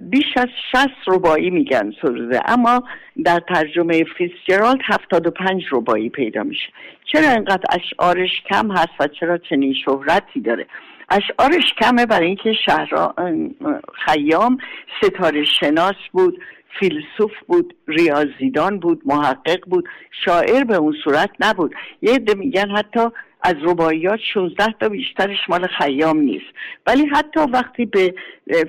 بیش 0.00 0.26
از 0.36 0.48
60 0.72 0.88
ربایی 1.06 1.50
میگن 1.50 1.92
سروده. 2.02 2.40
اما 2.46 2.82
در 3.24 3.40
ترجمه 3.48 4.04
فیسجرالد 4.04 4.80
75 4.84 5.62
ربایی 5.72 6.08
پیدا 6.08 6.42
میشه. 6.42 6.68
چرا 7.12 7.30
اینقدر 7.30 7.64
اشعارش 7.70 8.42
کم 8.48 8.70
هست 8.70 8.94
و 9.00 9.06
چرا 9.06 9.38
چنین 9.38 9.74
شهرتی 9.84 10.40
داره؟ 10.40 10.66
اشعارش 11.10 11.74
کمه 11.80 12.06
برای 12.06 12.26
اینکه 12.26 12.52
شهرا 12.52 13.14
خیام 14.06 14.58
ستاره 15.02 15.44
شناس 15.44 15.96
بود 16.12 16.42
فیلسوف 16.80 17.32
بود 17.46 17.74
ریاضیدان 17.88 18.78
بود 18.78 19.02
محقق 19.04 19.60
بود 19.66 19.88
شاعر 20.24 20.64
به 20.64 20.76
اون 20.76 20.94
صورت 21.04 21.30
نبود. 21.40 21.74
یه 22.02 22.14
عده 22.14 22.34
میگن 22.34 22.70
حتی 22.70 23.08
از 23.42 23.54
رباعیات 23.62 24.20
16 24.34 24.74
تا 24.80 24.88
بیشترش 24.88 25.38
مال 25.48 25.66
خیام 25.66 26.18
نیست. 26.18 26.46
ولی 26.86 27.06
حتی 27.06 27.40
وقتی 27.40 27.84
به 27.84 28.14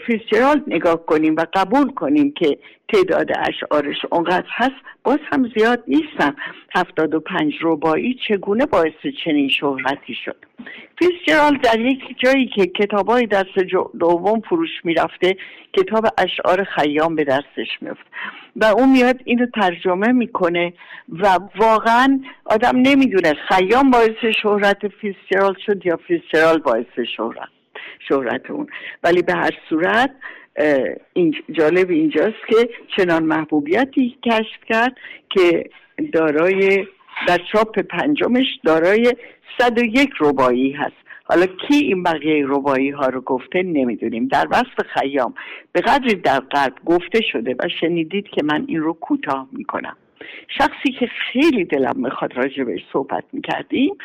فیتزجرالد 0.07 0.63
نگاه 0.67 1.05
کنیم 1.05 1.35
و 1.35 1.45
قبول 1.53 1.91
کنیم 1.91 2.31
که 2.31 2.57
تعداد 2.93 3.29
اشعارش 3.47 3.97
اونقدر 4.11 4.47
هست 4.49 4.75
باز 5.03 5.19
هم 5.31 5.51
زیاد 5.57 5.83
نیستن. 5.87 6.35
75 6.75 7.53
رباعی 7.61 8.19
چگونه 8.27 8.65
باعث 8.65 8.93
چنین 9.25 9.49
شهرتی 9.49 10.15
شد؟ 10.25 10.35
فیتزجرالد 10.99 11.61
در 11.61 11.79
یک 11.79 11.99
جایی 12.17 12.47
که 12.47 12.65
کتاب 12.65 13.09
های 13.09 13.25
دست 13.25 13.57
دوم 13.99 14.39
فروش 14.39 14.69
می‌رفته 14.83 15.37
کتاب 15.73 16.05
اشعار 16.17 16.63
خیام 16.63 17.15
به 17.15 17.23
دستش 17.23 17.67
میفته 17.81 18.05
و 18.55 18.65
اون 18.65 18.91
میاد 18.91 19.19
اینو 19.25 19.45
ترجمه 19.45 20.11
می‌کنه 20.11 20.73
و 21.09 21.39
واقعا 21.55 22.19
آدم 22.45 22.75
نمی‌دونه 22.75 23.33
خیام 23.33 23.91
باعث 23.91 24.25
شهرت 24.41 24.60
فیتزجرالد 25.01 25.57
شد 25.65 25.85
یا 25.85 25.99
فیتزجرالد 26.07 26.63
باعث 26.63 26.85
شهرت 27.17 27.49
شهرت 28.09 28.51
اون. 28.51 28.67
ولی 29.03 29.21
به 29.21 29.33
هر 29.33 29.51
صورت 29.69 30.11
این 31.13 31.35
جالب 31.51 31.89
اینجاست 31.89 32.47
که 32.49 32.69
چنان 32.97 33.23
محبوبیتی 33.23 34.17
کشف 34.25 34.63
کرد 34.69 34.97
که 35.29 35.69
دارای 36.13 36.87
در 37.27 37.37
چاپ 37.51 37.79
پنجمش 37.79 38.47
دارای 38.63 39.13
101 39.59 40.09
ربایی 40.19 40.71
هست. 40.71 40.95
حالا 41.23 41.45
کی 41.45 41.75
این 41.75 42.03
بقیه 42.03 42.45
ربایی 42.47 42.89
ها 42.89 43.05
رو 43.05 43.21
گفته 43.21 43.63
نمی‌دونیم. 43.63 44.27
در 44.27 44.47
وصف 44.51 44.87
خیام 44.93 45.33
به 45.71 45.81
قدری 45.81 46.15
در 46.15 46.39
قلب 46.39 46.73
گفته 46.85 47.21
شده 47.31 47.55
و 47.59 47.67
شنیدید 47.81 48.27
که 48.27 48.43
من 48.43 48.65
این 48.67 48.79
رو 48.79 48.93
کوتاه 48.93 49.47
می‌کنم. 49.51 49.97
شخصی 50.57 50.91
که 50.99 51.09
خیلی 51.31 51.65
دلم 51.65 51.93
می‌خواد 51.95 52.37
راجع 52.37 52.63
بهش 52.63 52.81
صحبت 52.93 53.23
می‌کردیم 53.33 53.95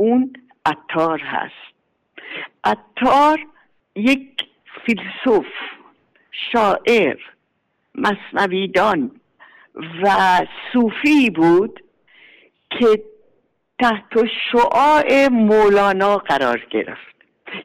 اون 0.00 0.32
عطار 0.66 1.20
هست. 1.20 1.74
عطار 2.64 3.46
یک 3.96 4.44
فیلسوف 4.86 5.46
شاعر 6.52 7.16
مصنویدان 7.94 9.10
و 10.02 10.38
صوفی 10.72 11.30
بود 11.30 11.84
که 12.70 13.02
تحت 13.78 14.26
شعاع 14.52 15.28
مولانا 15.28 16.16
قرار 16.16 16.66
گرفت. 16.70 17.16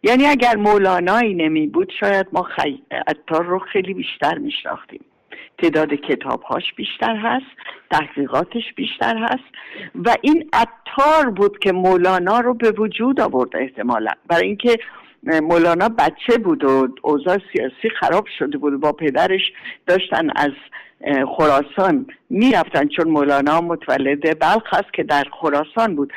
یعنی 0.03 0.25
اگر 0.25 0.55
مولانایی 0.55 1.33
نمی 1.33 1.67
بود 1.67 1.91
شاید 1.99 2.27
ما 2.33 2.43
خی... 2.43 2.83
عطار 3.07 3.45
رو 3.45 3.59
خیلی 3.59 3.93
بیشتر 3.93 4.37
میشناختیم. 4.37 5.05
تعداد 5.57 5.93
کتابهاش 5.93 6.63
بیشتر 6.75 7.15
هست 7.15 7.45
تحقیقاتش 7.91 8.73
بیشتر 8.75 9.17
هست 9.17 9.55
و 9.95 10.15
این 10.21 10.49
عطار 10.53 11.29
بود 11.29 11.59
که 11.59 11.71
مولانا 11.71 12.39
رو 12.39 12.53
به 12.53 12.71
وجود 12.71 13.21
آورد 13.21 13.49
احتمالا. 13.55 14.11
برای 14.27 14.47
اینکه 14.47 14.77
مولانا 15.23 15.89
بچه 15.89 16.37
بود 16.37 16.63
و 16.63 16.87
اوضاع 17.01 17.37
سیاسی 17.53 17.89
خراب 17.99 18.25
شده 18.39 18.57
بود 18.57 18.79
با 18.79 18.91
پدرش 18.91 19.41
داشتن 19.87 20.29
از 20.35 20.51
خراسان 21.37 22.07
می‌رفتن 22.29 22.87
چون 22.87 23.07
مولانا 23.07 23.61
متولد 23.61 24.39
بلخ 24.39 24.73
است 24.73 24.93
که 24.93 25.03
در 25.03 25.23
خراسان 25.41 25.95
بود. 25.95 26.13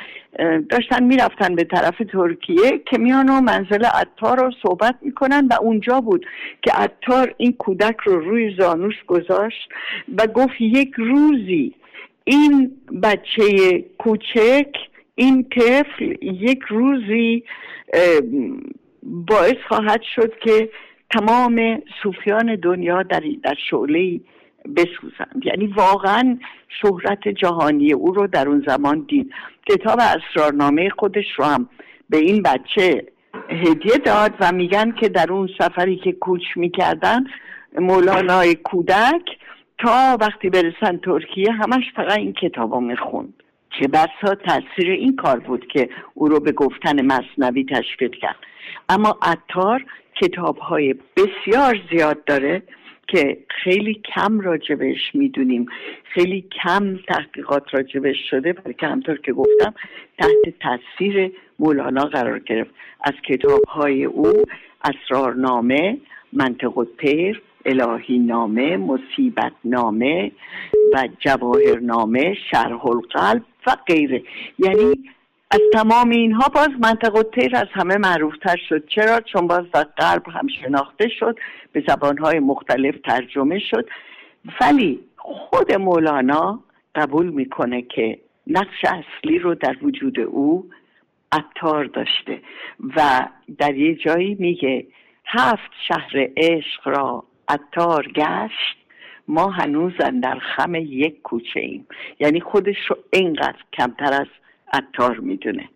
داشتن 0.69 1.03
می‌رفتن 1.03 1.55
به 1.55 1.63
طرف 1.63 2.01
ترکیه 2.11 2.81
که 2.85 2.97
میان 2.97 3.29
و 3.29 3.41
منزل 3.41 3.85
عطار 3.85 4.39
رو 4.39 4.51
صحبت 4.63 4.95
می‌کنن 5.01 5.47
و 5.47 5.53
اونجا 5.61 6.01
بود 6.01 6.25
که 6.61 6.71
عطار 6.71 7.33
این 7.37 7.53
کودک 7.53 7.97
رو 8.05 8.19
روی 8.19 8.55
زانوش 8.59 8.95
گذاشت 9.07 9.69
و 10.17 10.27
گفت 10.27 10.61
یک 10.61 10.91
روزی 10.97 11.73
این 12.23 12.71
بچه 13.03 13.79
کوچک 13.97 14.75
این 15.15 15.45
طفل 15.49 16.15
یک 16.21 16.59
روزی 16.69 17.43
باعث 19.03 19.57
خواهد 19.67 20.01
شد 20.15 20.33
که 20.39 20.69
تمام 21.11 21.81
صوفیان 22.03 22.55
دنیا 22.55 23.03
در, 23.03 23.23
در 23.43 23.55
شعله 23.69 24.19
بسوزند 24.75 25.41
یعنی 25.43 25.67
واقعا 25.67 26.37
شهرت 26.81 27.27
جهانی 27.27 27.93
او 27.93 28.13
رو 28.13 28.27
در 28.27 28.47
اون 28.47 28.63
زمان 28.67 29.05
دید. 29.09 29.33
کتاب 29.65 29.99
اسرارنامه 29.99 30.89
خودش 30.89 31.25
رو 31.37 31.45
هم 31.45 31.69
به 32.09 32.17
این 32.17 32.43
بچه 32.43 33.05
هدیه 33.49 33.97
داد 33.97 34.33
و 34.39 34.51
میگن 34.51 34.91
که 34.91 35.09
در 35.09 35.31
اون 35.31 35.49
سفری 35.57 35.95
که 35.95 36.11
کوچ 36.11 36.41
می‌کردن 36.55 37.23
مولانای 37.79 38.55
کودک 38.55 39.37
تا 39.77 40.17
وقتی 40.21 40.49
برسن 40.49 40.97
ترکیه 40.97 41.51
همش 41.51 41.83
فقط 41.95 42.17
این 42.17 42.33
کتاب 42.33 42.73
رو 42.73 42.81
می‌خوند. 42.81 43.33
که 43.79 43.87
بسا 43.87 44.35
تاثیر 44.35 44.91
این 44.91 45.15
کار 45.15 45.39
بود 45.39 45.67
که 45.67 45.89
او 46.13 46.27
رو 46.27 46.39
به 46.39 46.51
گفتن 46.51 47.05
مصنوی 47.05 47.65
تشویق 47.65 48.11
کرد. 48.15 48.35
اما 48.89 49.17
عطار 49.21 49.85
کتاب 50.21 50.57
های 50.57 50.95
بسیار 51.17 51.79
زیاد 51.91 52.23
داره. 52.23 52.63
که 53.11 53.37
خیلی 53.63 54.01
کم 54.15 54.39
راجبش 54.39 55.15
می‌دونیم. 55.15 55.65
خیلی 56.03 56.45
کم 56.63 56.97
تحقیقات 57.07 57.73
راجبش 57.73 58.29
شده 58.29 58.55
ولی 58.65 58.73
که 58.73 58.87
همطور 58.87 59.17
که 59.17 59.33
گفتم 59.33 59.73
تحت 60.17 60.53
تاثیر 60.59 61.31
مولانا 61.59 62.05
قرار 62.05 62.39
گرفت. 62.39 62.71
از 63.01 63.13
کتاب 63.27 63.63
های 63.67 64.05
او 64.05 64.43
اسرارنامه 64.83 65.97
منطق 66.33 66.77
و 66.77 66.85
تیر 66.85 67.41
الهی 67.65 68.17
نامه 68.17 68.77
مصیبت 68.77 69.53
نامه 69.65 70.31
و 70.93 71.09
جواهر 71.19 71.79
نامه 71.79 72.37
شرح 72.51 72.85
القلب 72.85 73.43
و 73.67 73.75
غیره. 73.87 74.23
یعنی 74.59 75.09
از 75.51 75.59
تمام 75.73 76.09
اینها 76.09 76.47
باز 76.47 76.69
منطق 76.79 77.15
و 77.15 77.23
تیر 77.23 77.55
از 77.55 77.67
همه 77.71 77.97
معروفتر 77.97 78.55
شد. 78.69 78.87
چرا؟ 78.87 79.19
چون 79.19 79.47
باز 79.47 79.71
در 79.73 79.83
غرب 79.83 80.29
هم 80.29 80.47
شناخته 80.61 81.09
شد 81.19 81.39
به 81.71 81.83
زبانهای 81.87 82.39
مختلف 82.39 82.95
ترجمه 83.05 83.59
شد. 83.59 83.89
ولی 84.61 84.99
خود 85.17 85.73
مولانا 85.73 86.59
قبول 86.95 87.29
می‌کنه 87.29 87.81
که 87.81 88.19
نقش 88.47 88.85
اصلی 88.85 89.39
رو 89.39 89.55
در 89.55 89.75
وجود 89.81 90.19
او 90.19 90.69
عطار 91.31 91.85
داشته 91.85 92.41
و 92.95 93.27
در 93.57 93.75
یه 93.75 93.95
جایی 93.95 94.35
میگه 94.39 94.85
هفت 95.25 95.71
شهر 95.87 96.27
عشق 96.37 96.87
را 96.87 97.23
عطار 97.47 98.07
گشت 98.07 98.77
ما 99.27 99.49
هنوز 99.49 99.93
در 100.23 100.39
خم 100.39 100.75
یک 100.75 101.21
کوچه 101.21 101.59
ایم. 101.59 101.87
یعنی 102.19 102.41
خودش 102.41 102.77
رو 102.89 102.97
اینقدر 103.13 103.59
کمتر 103.73 104.13
از 104.13 104.27
عطار 104.73 105.19
می‌دونه. 105.19 105.69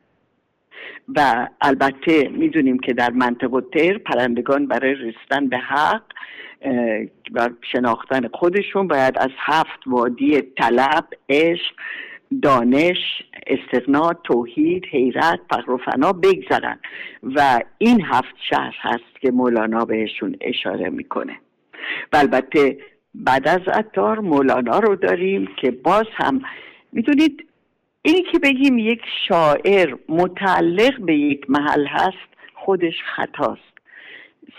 و 1.15 1.47
البته 1.61 2.27
می‌دونیم 2.27 2.79
که 2.79 2.93
در 2.93 3.11
منطقه 3.11 3.61
تر 3.61 3.97
پرندگان 3.97 4.67
برای 4.67 4.93
رسیدن 4.93 5.49
به 5.49 5.57
حق 5.57 6.03
و 7.33 7.49
شناختن 7.71 8.27
خودشون 8.27 8.87
باید 8.87 9.17
از 9.17 9.29
هفت 9.37 9.79
وادی 9.85 10.41
طلب 10.41 11.05
عشق 11.29 11.75
دانش 12.41 12.97
استغنا 13.47 14.13
توحید 14.13 14.85
حیرت 14.85 15.39
فقر 15.49 15.71
و 15.71 15.77
فنا 15.77 16.13
بگذرن 16.13 16.79
و 17.23 17.59
این 17.77 18.01
هفت 18.01 18.35
شهر 18.49 18.75
هست 18.79 19.19
که 19.21 19.31
مولانا 19.31 19.85
بهشون 19.85 20.35
اشاره 20.41 20.89
می‌کنه. 20.89 21.37
و 22.13 22.17
البته 22.17 22.77
بعد 23.15 23.47
از 23.47 23.61
عطار 23.67 24.19
مولانا 24.19 24.79
رو 24.79 24.95
داریم 24.95 25.49
که 25.61 25.71
باز 25.71 26.05
هم 26.13 26.41
می‌دونید 26.91 27.47
این 28.05 28.25
که 28.31 28.39
بگیم 28.39 28.77
یک 28.77 29.01
شاعر 29.27 29.95
متعلق 30.09 30.99
به 30.99 31.15
یک 31.15 31.49
محل 31.49 31.85
هست 31.85 32.29
خودش 32.53 32.93
خطاست. 33.15 33.73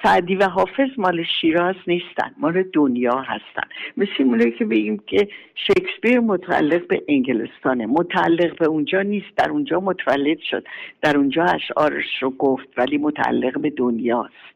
سعدی 0.02 0.34
و 0.34 0.48
حافظ 0.48 0.88
مال 0.98 1.24
شیراز 1.40 1.74
نیستن 1.86 2.34
مال 2.38 2.62
دنیا 2.72 3.16
هستن. 3.16 3.68
مثل 3.96 4.22
اونه 4.24 4.50
که 4.50 4.64
بگیم 4.64 5.02
که 5.06 5.28
شکسپیر 5.54 6.20
متعلق 6.20 6.86
به 6.86 7.02
انگلستانه 7.08 7.86
متعلق 7.86 8.58
به 8.58 8.66
اونجا 8.66 9.02
نیست 9.02 9.36
در 9.36 9.50
اونجا 9.50 9.80
متولد 9.80 10.38
شد 10.38 10.66
در 11.02 11.16
اونجا 11.16 11.44
اشعارش 11.44 12.22
رو 12.22 12.30
گفت 12.30 12.68
ولی 12.76 12.98
متعلق 12.98 13.58
به 13.58 13.70
دنیاست. 13.70 14.54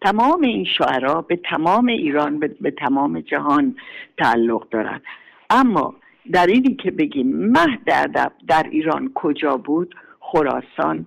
تمام 0.00 0.40
این 0.40 0.64
شعرها 0.64 1.22
به 1.22 1.36
تمام 1.36 1.86
ایران 1.86 2.38
به, 2.38 2.48
به 2.60 2.70
تمام 2.70 3.20
جهان 3.20 3.76
تعلق 4.18 4.68
دارند 4.68 5.02
اما 5.50 5.94
در 6.32 6.46
اینی 6.46 6.74
که 6.74 6.90
بگیم 6.90 7.36
مهد 7.36 7.90
ادب 7.92 8.32
در 8.48 8.66
ایران 8.70 9.12
کجا 9.14 9.56
بود 9.56 9.94
خراسان 10.20 11.06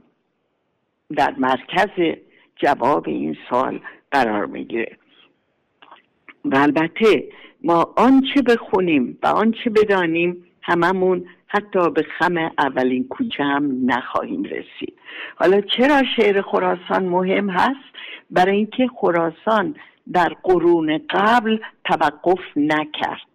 در 1.15 1.35
مرکز 1.37 2.15
جواب 2.55 3.07
این 3.07 3.37
سال 3.49 3.79
قرار 4.11 4.45
می‌گیره. 4.45 4.97
و 6.45 6.57
البته 6.57 7.23
ما 7.63 7.93
آنچه 7.95 8.41
بخونیم 8.41 9.17
و 9.23 9.27
آنچه 9.27 9.69
بدانیم 9.69 10.45
هممون 10.61 11.25
حتی 11.47 11.89
به 11.89 12.05
خم 12.19 12.37
اولین 12.57 13.07
کوچه 13.07 13.43
هم 13.43 13.71
نخواهیم 13.85 14.43
رسید. 14.43 14.93
حالا 15.35 15.61
چرا 15.61 16.01
شعر 16.15 16.41
خراسان 16.41 17.05
مهم 17.05 17.49
هست؟ 17.49 17.95
برای 18.31 18.55
اینکه 18.55 18.87
خراسان 18.95 19.75
در 20.13 20.29
قرون 20.43 21.01
قبل 21.09 21.59
توقف 21.85 22.39
نکرد. 22.55 23.32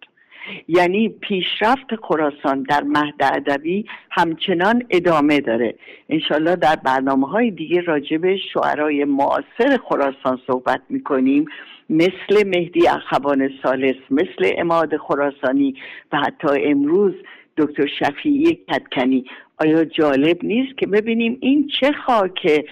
یعنی 0.67 1.09
پیشرفت 1.09 1.95
خراسان 2.03 2.63
در 2.63 2.83
مهد 2.83 3.23
ادبی 3.23 3.85
همچنان 4.11 4.83
ادامه 4.89 5.39
داره. 5.39 5.75
انشالله 6.09 6.55
در 6.55 6.75
برنامه 6.75 7.27
های 7.27 7.51
دیگه 7.51 7.81
راجب 7.81 8.35
شعرهای 8.35 9.05
معاصر 9.05 9.79
خراسان 9.89 10.39
صحبت 10.47 10.81
می‌کنیم. 10.89 11.45
مثل 11.89 12.47
مهدی 12.47 12.87
اخوان 12.87 13.49
سالس 13.63 13.95
مثل 14.11 14.51
اماد 14.57 14.97
خراسانی 14.97 15.75
و 16.11 16.17
حتی 16.17 16.47
امروز 16.63 17.13
دکتر 17.57 17.87
شفیعی 17.99 18.59
کتکنی. 18.69 19.25
آیا 19.57 19.85
جالب 19.85 20.45
نیست 20.45 20.77
که 20.77 20.87
ببینیم 20.87 21.37
این 21.41 21.67
چه 21.79 21.91
خاک 21.91 22.65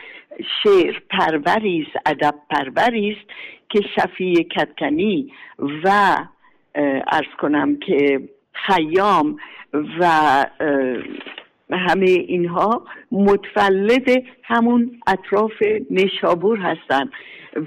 شعر 0.63 0.99
پروری 1.09 1.87
است 1.87 2.01
ادب 2.05 2.35
پروری 2.49 3.11
است 3.11 3.31
که 3.69 3.81
شفیع 3.95 4.43
کتکنی 4.43 5.31
و 5.83 6.17
ارز 7.07 7.27
کنم 7.39 7.75
که 7.75 8.29
خیام 8.53 9.37
و 9.99 10.05
همه 11.71 12.05
اینها 12.05 12.85
متولد 13.11 14.23
همون 14.43 14.91
اطراف 15.07 15.63
نشابور 15.91 16.57
هستند 16.57 17.11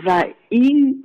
و 0.07 0.25
این 0.49 1.05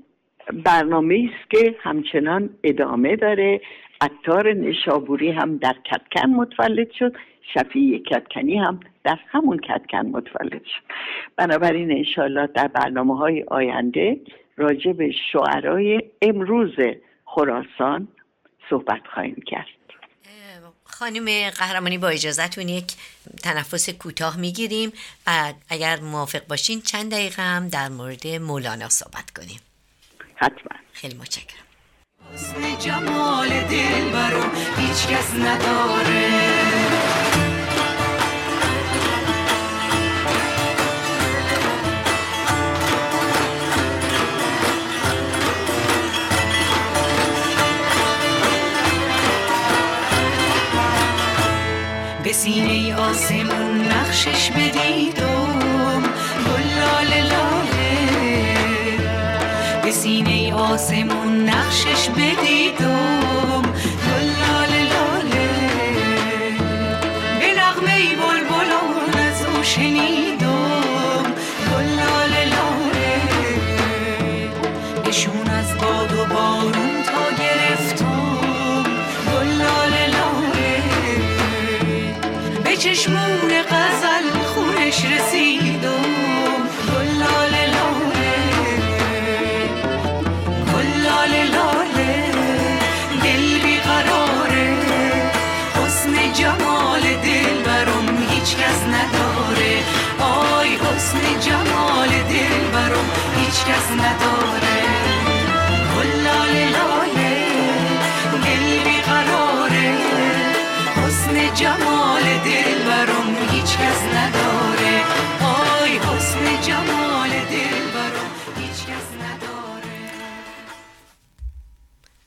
برنامه 0.65 1.29
است 1.33 1.51
که 1.51 1.75
همچنان 1.79 2.49
ادامه 2.63 3.15
داره. 3.15 3.61
عطار 4.01 4.53
نشابوری 4.53 5.31
هم 5.31 5.57
در 5.57 5.75
کتکن 5.83 6.29
متولد 6.29 6.91
شد 6.91 7.15
شفیع 7.53 8.03
کتکنی 8.03 8.57
هم 8.57 8.79
در 9.03 9.19
همون 9.27 9.57
کتکن 9.57 10.05
متولد 10.05 10.63
شد. 10.63 10.81
بنابراین 11.35 11.91
انشالله 11.91 12.47
در 12.47 12.67
برنامه 12.67 13.17
های 13.17 13.43
آینده 13.47 14.19
راجع 14.57 14.91
به 14.91 15.11
شعرهای 15.31 16.01
امروز 16.21 16.75
خراسان 17.35 18.07
صحبت 18.69 19.01
خواهیم 19.13 19.43
کرد. 19.47 19.65
خانم 20.83 21.49
قهرمانی 21.49 21.97
با 21.97 22.07
اجازتون 22.07 22.69
یک 22.69 22.93
تنفس 23.43 23.89
کوتاه 23.89 24.37
می‌گیریم 24.37 24.91
بعد 25.25 25.55
اگر 25.69 25.99
موافق 25.99 26.47
باشین 26.47 26.81
چند 26.81 27.11
دقیقه 27.11 27.41
هم 27.41 27.67
در 27.69 27.89
مورد 27.89 28.27
مولانا 28.27 28.89
صحبت 28.89 29.31
کنیم. 29.31 29.59
حتما. 30.35 30.77
خیلی 30.93 31.17
متشکرم. 31.17 31.65
جمال 32.79 33.49
دل 33.49 34.09
برو 34.09 34.43
هیچ 34.77 35.07
کس 35.07 35.33
نداره. 35.33 36.54
سینه 52.35 52.95
آسمون 52.95 53.87
نقشش 53.87 54.51
بدیدم 54.51 56.03
گل 56.45 56.67
لاله 56.79 57.21
لاله. 57.31 57.91
به 59.83 59.91
سینه 59.91 60.53
آسمون 60.53 61.49
نقشش 61.49 62.09
بدیدم 62.09 62.94
به 82.95 83.01
چشمون 83.01 83.51
غزل 83.69 84.29
خونش 84.45 85.05
رسیدم 85.05 86.03
گل 86.87 87.07
لاله 87.19 87.65
گل 90.73 90.89
لاله 91.03 91.43
لاله 91.43 92.31
دل 93.23 93.59
بیقراره 93.63 94.77
حسن 95.75 96.33
جمال 96.33 97.01
دل 97.01 97.63
برام 97.65 98.17
هیچ 98.29 98.55
کس 98.55 98.81
نداره. 98.95 99.75
آی 100.19 100.69
حسن 100.75 101.39
جمال 101.39 102.09
دل 102.09 102.67
برام 102.73 103.09
هیچ 103.37 103.65
کس 103.65 103.91
نداره. 103.91 104.74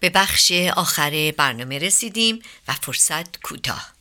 به 0.09 0.21
بخش 0.21 0.53
آخر 0.77 1.33
برنامه 1.37 1.79
رسیدیم 1.79 2.43
و 2.69 2.73
فرصت 2.73 3.41
کوتاه. 3.43 3.98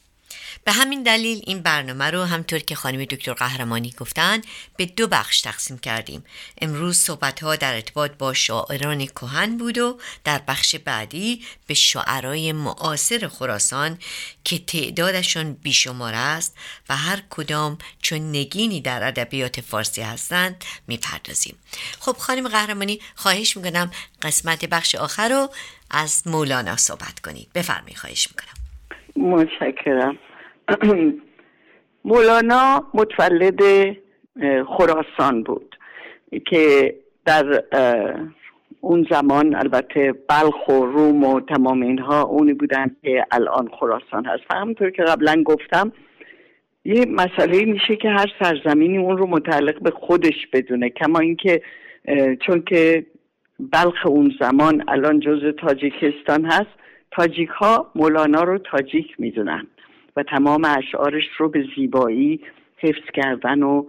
به 0.68 0.74
همین 0.74 1.04
دلیل 1.04 1.42
این 1.46 1.62
برنامه 1.62 2.06
رو 2.06 2.24
همطور 2.24 2.60
که 2.60 2.76
خانم 2.76 3.06
دکتر 3.06 3.34
قهرمانی 3.34 3.94
گفتن 4.00 4.42
به 4.78 4.86
دو 4.86 5.08
بخش 5.08 5.42
تقسیم 5.42 5.78
کردیم. 5.78 6.24
امروز 6.62 6.98
صحبت 6.98 7.44
ها 7.44 7.56
در 7.56 7.74
ارتباط 7.74 8.12
با 8.12 8.34
شاعران 8.34 9.06
کهن 9.06 9.58
بود 9.58 9.78
و 9.78 10.00
در 10.24 10.42
بخش 10.48 10.76
بعدی 10.76 11.46
به 11.68 11.74
شاعرای 11.74 12.52
معاصر 12.52 13.28
خراسان 13.28 13.98
که 14.44 14.60
تعدادشان 14.60 15.54
بیشمار 15.54 16.14
است 16.16 16.58
و 16.90 16.98
هر 16.98 17.24
کدام 17.30 17.78
چون 18.02 18.30
نگینی 18.30 18.82
در 18.82 19.08
ادبیات 19.08 19.62
فارسی 19.62 20.02
هستند 20.02 20.66
می‌پردازیم. 20.88 21.56
خب 22.00 22.16
خانم 22.18 22.48
قهرمانی 22.48 23.00
خواهش 23.16 23.58
می‌کنم 23.58 23.92
قسمت 24.22 24.66
بخش 24.66 24.96
آخر 24.96 25.30
رو 25.30 25.50
از 25.92 26.28
مولانا 26.28 26.78
صحبت 26.78 27.20
کنید. 27.20 27.50
بفرمایید 27.56 27.98
خواهش 27.98 28.28
می‌کنم. 28.28 28.58
متشکرم. 29.34 30.18
مولانا 32.06 32.84
متولد 32.94 33.62
خراسان 34.68 35.44
بود 35.44 35.76
که 36.46 36.96
در 37.26 37.64
اون 38.82 39.08
زمان 39.10 39.56
البته 39.56 40.14
بلخ 40.30 40.68
و 40.68 40.86
روم 40.86 41.24
و 41.24 41.42
تمام 41.42 41.82
اینها 41.82 42.22
اونی 42.22 42.54
بودن 42.54 42.96
که 43.04 43.26
الان 43.32 43.70
خراسان 43.80 44.26
هست. 44.26 44.44
و 44.50 44.56
همونطور 44.56 44.90
که 44.90 45.04
قبلا 45.04 45.44
گفتم 45.44 45.92
یه 46.86 47.06
مسئله 47.06 47.66
میشه 47.66 47.96
که 47.96 48.10
هر 48.10 48.28
سرزمینی 48.40 48.98
اون 48.98 49.18
رو 49.18 49.28
متعلق 49.28 49.82
به 49.82 49.92
خودش 49.92 50.48
بدونه. 50.54 50.90
کما 50.90 51.20
اینکه 51.20 51.62
چون 52.46 52.62
که 52.62 53.06
بلخ 53.60 54.06
اون 54.06 54.34
زمان 54.40 54.84
الان 54.88 55.20
جز 55.20 55.56
تاجیکستان 55.60 56.46
هست 56.46 56.70
تاجیک 57.12 57.50
ها 57.50 57.92
مولانا 57.96 58.44
رو 58.44 58.58
تاجیک 58.58 59.16
می‌دونن. 59.20 59.68
و 60.18 60.24
تمام 60.24 60.66
اشعارش 60.66 61.24
رو 61.38 61.50
به 61.50 61.66
زیبایی 61.76 62.40
حفظ 62.78 63.12
کردن 63.14 63.64
و 63.64 63.86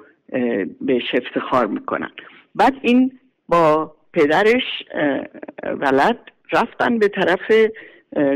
بهش 0.81 1.15
افتخار 1.15 1.67
می‌کنن. 1.67 2.11
بعد 2.55 2.75
این 2.83 3.19
با 3.49 3.95
پدرش 4.13 4.63
ولد 5.63 6.19
رفتن 6.53 6.99
به 6.99 7.09
طرف 7.09 7.53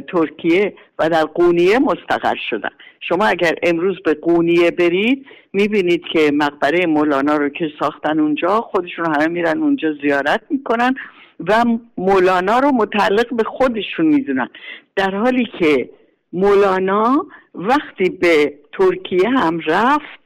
ترکیه 0.09 0.75
و 0.99 1.09
در 1.09 1.25
قونیه 1.25 1.79
مستقر 1.79 2.37
شدن. 2.51 2.71
شما 3.01 3.27
اگر 3.27 3.55
امروز 3.63 4.03
به 4.03 4.15
قونیه 4.15 4.71
برید 4.71 5.27
می‌بینید 5.53 6.03
که 6.13 6.31
مقبره 6.35 6.87
مولانا 6.87 7.37
رو 7.37 7.49
که 7.49 7.71
ساختن 7.81 8.21
اونجا 8.21 8.61
خودشون 8.61 9.07
همه 9.07 9.27
میرن 9.29 9.63
اونجا 9.63 9.93
زیارت 10.03 10.43
می‌کنن 10.51 10.95
و 11.41 11.65
مولانا 11.99 12.59
رو 12.59 12.69
متعلق 12.69 13.35
به 13.35 13.45
خودشون 13.45 14.07
می‌دونن. 14.07 14.49
در 14.97 15.15
حالی 15.15 15.49
که 15.59 15.91
مولانا 16.33 17.27
وقتی 17.55 18.11
به 18.11 18.55
ترکیه 18.73 19.29
هم 19.29 19.61
رفت 19.67 20.21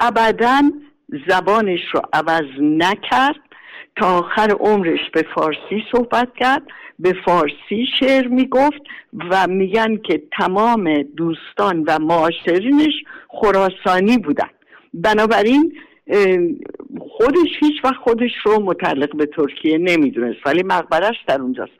ابدا 0.00 0.60
زبانش 1.28 1.80
رو 1.94 2.00
عوض 2.12 2.60
نکرد. 2.60 3.36
تا 3.96 4.18
آخر 4.18 4.50
عمرش 4.50 5.00
به 5.12 5.24
فارسی 5.34 5.84
صحبت 5.92 6.28
کرد 6.36 6.62
به 6.98 7.14
فارسی 7.24 7.86
شعر 8.00 8.28
می‌گفت 8.28 8.82
و 9.30 9.46
میگن 9.46 9.96
که 9.96 10.22
تمام 10.38 11.02
دوستان 11.02 11.84
و 11.86 11.98
معاشرینش 11.98 12.92
خراسانی 13.28 14.18
بودن. 14.18 14.48
بنابراین 14.94 15.78
خودش 17.00 17.48
هیچ 17.60 17.84
وقت 17.84 17.96
خودش 17.96 18.32
رو 18.44 18.62
متعلق 18.62 19.16
به 19.16 19.26
ترکیه 19.26 19.78
نمی‌دونست 19.78 20.38
ولی 20.46 20.62
مقبرش 20.62 21.16
در 21.26 21.40
اونجاست. 21.40 21.72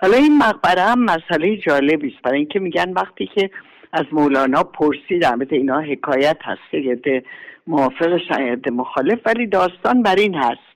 حالا 0.00 0.16
این 0.16 0.38
مقبره 0.38 0.82
هم 0.82 1.04
مسئله 1.04 1.56
جالبی 1.56 2.08
است. 2.08 2.22
برای 2.22 2.38
اینکه 2.38 2.58
میگن 2.58 2.92
وقتی 2.92 3.26
که 3.26 3.50
از 3.92 4.04
مولانا 4.12 4.62
پرسید 4.62 5.24
البته 5.24 5.56
اینا 5.56 5.80
حکایت 5.80 6.36
هست 6.42 6.74
یه 6.74 7.22
موافق 7.66 8.16
شاید 8.28 8.68
مخالف 8.68 9.18
ولی 9.26 9.46
داستان 9.46 10.02
بر 10.02 10.16
این 10.16 10.34
هست 10.34 10.74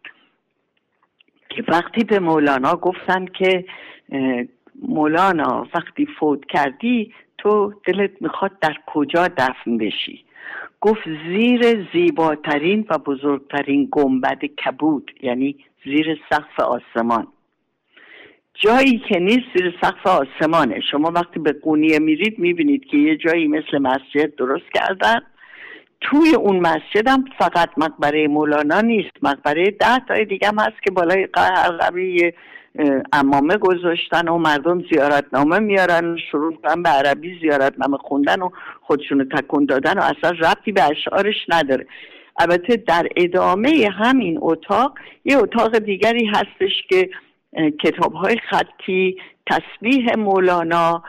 که 1.49 1.65
وقتی 1.69 2.05
به 2.05 2.19
مولانا 2.19 2.77
گفتن 2.77 3.27
که 3.27 3.65
مولانا 4.83 5.67
وقتی 5.75 6.07
فوت 6.21 6.45
کردی 6.45 7.15
تو 7.39 7.75
دلت 7.87 8.11
می‌خواد 8.21 8.59
در 8.61 8.75
کجا 8.87 9.29
دفن 9.29 9.79
بشی؟ 9.79 10.25
گفت 10.81 11.01
زیر 11.29 11.89
زیباترین 11.93 12.87
و 12.91 12.99
بزرگترین 12.99 13.89
گنبد 13.91 14.45
کبود 14.45 15.11
یعنی 15.23 15.57
زیر 15.85 16.21
سقف 16.31 16.61
آسمان. 16.61 17.27
جایی 18.65 19.03
که 19.09 19.19
نیست 19.19 19.47
زیر 19.55 19.75
سقف 19.81 20.07
آسمانه. 20.07 20.81
شما 20.91 21.11
وقتی 21.15 21.41
به 21.41 21.53
قونیه 21.53 21.99
میرید 21.99 22.39
می‌بینید 22.39 22.85
که 22.85 22.97
یه 22.97 23.17
جایی 23.17 23.49
مثل 23.49 23.79
مسجد 23.79 24.35
درست 24.37 24.73
کردن. 24.75 25.21
توی 26.01 26.35
اون 26.35 26.61
مسجد 26.61 27.09
هم 27.09 27.25
فقط 27.39 27.71
مقبره 27.77 28.29
مولانا 28.29 28.81
نیست. 28.81 29.13
مقبره 29.23 29.71
ده 29.71 29.99
تای 30.09 30.25
دیگه 30.25 30.49
هم 30.49 30.59
هست 30.59 30.83
که 30.85 30.91
بالای 30.91 31.29
هر 31.37 31.71
قبری 31.71 32.33
امامه 33.13 33.57
گذاشتن 33.57 34.29
و 34.29 34.39
مردم 34.39 34.83
زیارتنامه 34.93 35.59
میارن 35.59 36.17
شروع 36.31 36.57
کنن 36.57 36.83
به 36.83 36.89
عربی 36.89 37.39
زیارتنامه 37.41 37.97
خوندن 37.97 38.43
و 38.43 38.51
خودشونو 38.81 39.25
تکون 39.25 39.65
دادن 39.65 39.99
و 39.99 40.03
اصلا 40.03 40.31
ربطی 40.31 40.73
به 40.73 40.83
اشعارش 40.83 41.37
نداره. 41.49 41.87
البته 42.39 42.77
در 42.77 43.09
ادامه 43.17 43.91
همین 43.99 44.39
اتاق 44.41 44.99
یه 45.25 45.39
اتاق 45.39 45.79
دیگری 45.79 46.27
هستش 46.27 46.73
که 46.89 47.11
کتاب 47.85 48.13
های 48.13 48.37
خطی 48.51 49.17
تسبیح 49.47 50.17
مولانا 50.17 51.03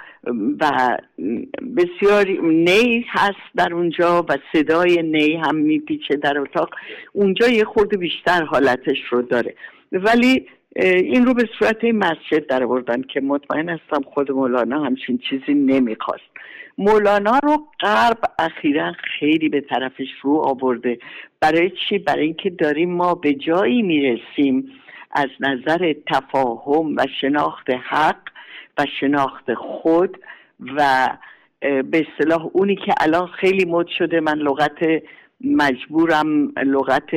و 0.59 0.97
بسیاری 1.77 2.39
نی 2.43 3.05
هست 3.09 3.55
در 3.55 3.73
اونجا 3.73 4.25
و 4.29 4.37
صدای 4.53 5.03
نی 5.03 5.35
هم 5.35 5.55
میپیچه 5.55 6.15
در 6.15 6.39
اتاق. 6.39 6.69
اونجا 7.13 7.47
یه 7.47 7.63
خورده 7.63 7.97
بیشتر 7.97 8.43
حالتش 8.43 8.97
رو 9.09 9.21
داره. 9.21 9.55
ولی 9.91 10.45
این 10.75 11.25
رو 11.25 11.33
به 11.33 11.49
صورت 11.59 11.83
مسجد 11.83 12.47
در 12.47 12.65
بردن 12.65 13.01
که 13.01 13.21
مطمئن 13.21 13.69
هستم 13.69 14.01
خود 14.13 14.31
مولانا 14.31 14.83
همچین 14.83 15.19
چیزی 15.29 15.53
نمی‌خواست. 15.53 16.29
مولانا 16.77 17.39
رو 17.43 17.57
غرب 17.79 18.17
اخیرا 18.39 18.93
خیلی 19.19 19.49
به 19.49 19.61
طرفش 19.61 20.07
رو 20.21 20.31
آورده. 20.31 20.99
برای 21.39 21.71
چی؟ 21.89 21.97
برای 21.97 22.25
اینکه 22.25 22.49
داریم 22.49 22.91
ما 22.91 23.15
به 23.15 23.33
جایی 23.33 23.81
می‌رسیم 23.81 24.71
از 25.11 25.27
نظر 25.39 25.93
تفاهم 26.07 26.95
و 26.95 27.05
شناخت 27.21 27.69
حق 27.69 28.21
و 28.77 28.85
شناخت 28.99 29.53
خود 29.53 30.17
و 30.77 31.09
به 31.61 32.07
اصطلاح 32.07 32.47
اونی 32.53 32.75
که 32.75 32.93
الان 32.99 33.27
خیلی 33.27 33.65
مد 33.65 33.87
شده. 33.87 34.19
من 34.19 34.37
لغت 34.37 35.03
مجبورم 35.41 36.47
لغت 36.47 37.09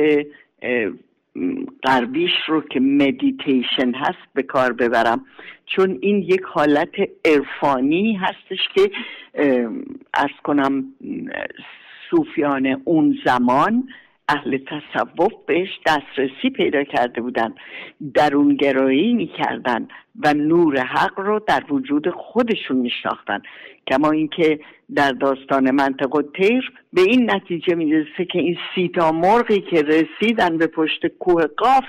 غربیش 1.83 2.31
رو 2.47 2.61
که 2.61 2.79
مدیتیشن 2.79 3.93
هست 3.95 4.33
به 4.33 4.43
کار 4.43 4.73
ببرم. 4.73 5.25
چون 5.65 5.99
این 6.01 6.17
یک 6.17 6.41
حالت 6.41 6.95
عرفانی 7.25 8.13
هستش 8.13 8.59
که 8.75 8.91
ارز 10.13 10.35
کنم 10.43 10.85
صوفیان 12.09 12.81
اون 12.83 13.17
زمان 13.25 13.89
اهل 14.29 14.57
تصوف 14.57 15.33
بهش 15.47 15.69
دسترسی 15.85 16.49
پیدا 16.49 16.83
کرده 16.83 17.21
بودن 17.21 17.53
درونگرایی 18.13 19.13
می‌کردن 19.13 19.87
و 20.23 20.33
نور 20.33 20.79
حق 20.79 21.19
رو 21.19 21.39
در 21.47 21.63
وجود 21.69 22.09
خودشون 22.09 22.77
میشناختن. 22.77 23.41
کما 23.87 24.11
اینکه 24.11 24.59
در 24.95 25.11
داستان 25.11 25.71
منطقه 25.71 26.23
تیر 26.37 26.71
به 26.93 27.01
این 27.01 27.31
نتیجه 27.31 27.75
می‌رسه 27.75 28.25
که 28.25 28.39
این 28.39 28.57
سیتا 28.75 29.11
مرغی 29.11 29.61
که 29.61 29.81
رسیدن 29.81 30.57
به 30.57 30.67
پشت 30.67 31.07
کوه 31.07 31.45
قاف 31.45 31.85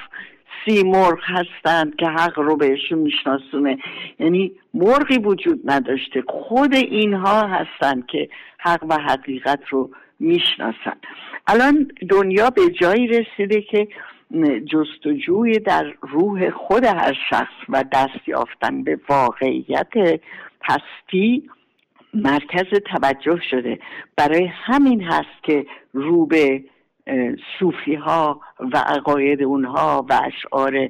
سی 0.64 0.83
مرغ 0.83 1.18
هستند 1.23 1.97
که 1.97 2.07
حق 2.07 2.38
رو 2.38 2.57
بهشون 2.57 2.99
میشناسونه. 2.99 3.79
یعنی 4.18 4.53
مرغی 4.75 5.18
وجود 5.18 5.61
نداشته. 5.64 6.23
خود 6.29 6.75
اینها 6.75 7.47
هستند 7.47 8.07
که 8.07 8.29
حق 8.59 8.85
و 8.88 8.94
حقیقت 8.94 9.61
رو 9.70 9.90
می‌شناسن 10.20 10.96
الان 11.46 11.90
دنیا 12.11 12.50
به 12.50 12.62
جایی 12.81 13.07
رسیده 13.07 13.62
که 13.62 13.88
جستجوی 14.72 15.59
در 15.59 15.94
روح 16.00 16.50
خود 16.50 16.85
هر 16.85 17.16
شخص 17.31 17.55
و 17.68 17.85
دست 17.92 18.29
یافتن 18.29 18.85
به 18.85 18.98
واقعیت 19.09 19.92
هستی 20.62 21.48
مرکز 22.14 22.81
توجه 22.87 23.40
شده. 23.50 23.79
برای 24.16 24.46
همین 24.46 25.03
هست 25.03 25.42
که 25.42 25.66
رو 25.92 26.27
به 26.27 26.64
صوفی 27.59 27.94
ها 27.94 28.40
و 28.72 28.77
عقاید 28.77 29.42
اونها 29.42 30.07
و 30.11 30.20
اشعار 30.24 30.88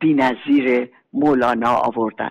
بینظیر 0.00 0.88
مولانا 1.12 1.74
آوردن. 1.74 2.30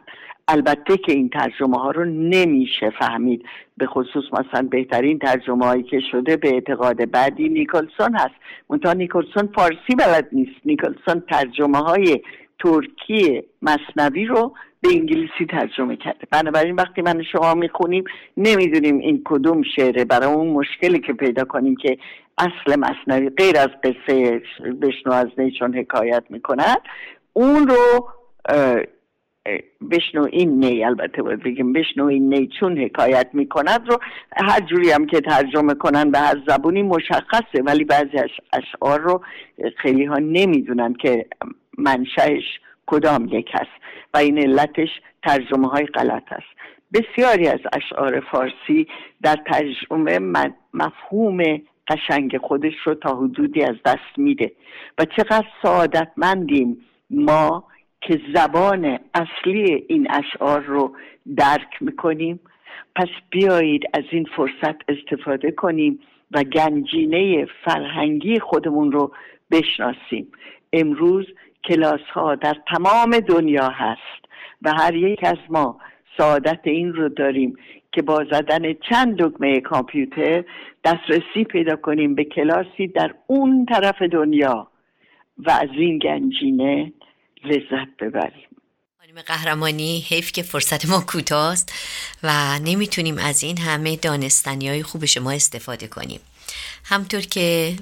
البته 0.52 0.98
که 0.98 1.12
این 1.12 1.30
ترجمه 1.30 1.78
ها 1.78 1.92
رو 1.92 2.06
نمیشه 2.06 2.90
فهمید. 3.00 3.46
به 3.78 3.88
خصوص 3.88 4.24
مثلا 4.34 4.68
بهترین 4.72 5.20
ترجمه 5.20 5.66
هایی 5.66 5.84
که 5.84 6.00
شده 6.12 6.38
به 6.38 6.50
اعتقاد 6.50 7.12
بعدی 7.12 7.50
نیکلسون 7.50 8.16
هست. 8.16 8.36
منتها 8.70 8.94
نیکلسون 8.94 9.50
فارسی 9.56 9.96
بلد 10.00 10.28
نیست. 10.32 10.60
نیکلسون 10.66 11.24
ترجمه 11.30 11.78
های 11.78 12.22
ترکی 12.60 13.44
مصنوی 13.62 14.26
رو 14.26 14.54
به 14.82 14.90
انگلیسی 14.92 15.46
ترجمه 15.50 15.96
کرده. 15.96 16.28
بنابراین 16.32 16.76
وقتی 16.76 17.02
من 17.02 17.24
شما 17.24 17.54
می‌خونیم 17.54 18.04
نمی‌دونیم 18.38 18.98
این 18.98 19.22
کدوم 19.26 19.62
شعره. 19.76 20.06
برای 20.06 20.34
اون 20.34 20.48
مشکلی 20.48 21.00
که 21.00 21.14
پیدا 21.14 21.44
کنیم 21.44 21.76
که 21.76 21.98
اصل 22.38 22.80
مصنوی 22.80 23.30
غیر 23.30 23.58
از 23.58 23.70
قصه 23.84 24.42
بشنو 24.82 25.14
از 25.14 25.28
نیچون 25.38 25.78
حکایت 25.78 26.24
می‌کند 26.30 26.82
اون 27.34 27.68
رو 27.68 28.10
بشنو 29.92 30.28
این 30.32 30.66
نی 30.66 30.84
البته 30.84 31.22
باید 31.22 31.44
بگیم 31.44 31.74
بشنو 31.74 32.06
این 32.06 32.34
نی 32.34 32.50
چون 32.60 32.78
حکایت 32.78 33.30
می‌کند 33.34 33.90
رو 33.90 33.98
هر 34.38 34.60
جوری 34.60 34.92
هم 34.92 35.06
که 35.06 35.22
ترجمه 35.22 35.74
کنن 35.74 36.12
به 36.12 36.20
هر 36.20 36.36
زبونی 36.48 36.82
مشخصه 36.82 37.62
ولی 37.66 37.84
بعضی 37.84 38.18
اشعار 38.54 39.00
رو 39.00 39.22
خیلی 39.78 40.06
ها 40.06 40.18
نمی‌دونن 40.18 40.94
که 40.94 41.26
منشأش 41.78 42.44
کدام 42.86 43.28
یک 43.32 43.50
هست 43.54 43.82
و 44.14 44.18
این 44.18 44.38
علتش 44.38 44.90
ترجمه 45.24 45.68
های 45.68 45.86
غلط 45.86 46.32
است. 46.32 46.60
بسیاری 46.94 47.48
از 47.48 47.60
اشعار 47.74 48.20
فارسی 48.32 48.88
در 49.22 49.36
ترجمه 49.46 50.20
مفهوم 50.74 51.44
قشنگ 51.88 52.38
خودش 52.38 52.74
رو 52.86 52.96
تا 52.96 53.16
حدودی 53.16 53.64
از 53.64 53.76
دست 53.86 54.18
میده 54.18 54.52
و 54.98 55.06
چقدر 55.06 55.48
سعادتمندیم 55.64 56.78
ما 57.10 57.64
که 58.02 58.22
زبان 58.36 59.00
اصلی 59.14 59.86
این 59.88 60.08
اشعار 60.12 60.62
رو 60.62 60.96
درک 61.36 61.82
می‌کنیم. 61.82 62.40
پس 62.96 63.08
بیایید 63.30 63.84
از 63.94 64.04
این 64.12 64.26
فرصت 64.36 64.76
استفاده 64.88 65.52
کنیم 65.52 66.00
و 66.32 66.44
گنجینه 66.44 67.46
فرهنگی 67.66 68.40
خودمون 68.40 68.92
رو 68.92 69.12
بشناسیم. 69.52 70.28
امروز 70.74 71.26
کلاس 71.64 72.02
ها 72.14 72.36
در 72.36 72.56
تمام 72.68 73.20
دنیا 73.20 73.70
هست 73.70 74.26
و 74.62 74.74
هر 74.74 74.96
یک 74.96 75.20
از 75.24 75.38
ما 75.50 75.80
سعادت 76.18 76.60
این 76.64 76.94
رو 76.94 77.10
داریم 77.10 77.56
که 77.92 78.02
با 78.02 78.26
زدن 78.32 78.74
چند 78.74 79.16
دکمه 79.18 79.62
کامپیوتر 79.62 80.44
دسترسی 80.84 81.44
پیدا 81.44 81.76
کنیم 81.76 82.16
به 82.16 82.24
کلاسی 82.24 82.88
در 82.88 83.14
اون 83.28 83.66
طرف 83.66 84.02
دنیا 84.02 84.68
و 85.38 85.52
از 85.52 85.70
این 85.74 85.98
گنجینه 85.98 86.94
لذت 87.44 87.88
ببریم. 88.00 88.48
خانم 89.00 89.22
قهرمانی 89.22 90.06
حیف 90.10 90.32
که 90.32 90.44
فرصت 90.44 90.86
ما 90.86 91.00
کوتاست 91.08 91.74
و 92.24 92.60
نمی‌تونیم 92.60 93.18
از 93.18 93.44
این 93.44 93.58
همه 93.58 93.96
دانستنی 93.96 94.70
های 94.70 94.84
خوب 94.84 95.06
شما 95.06 95.32
استفاده 95.32 95.88
کنیم. 95.88 96.20
همطور 96.84 97.22
که 97.22 97.76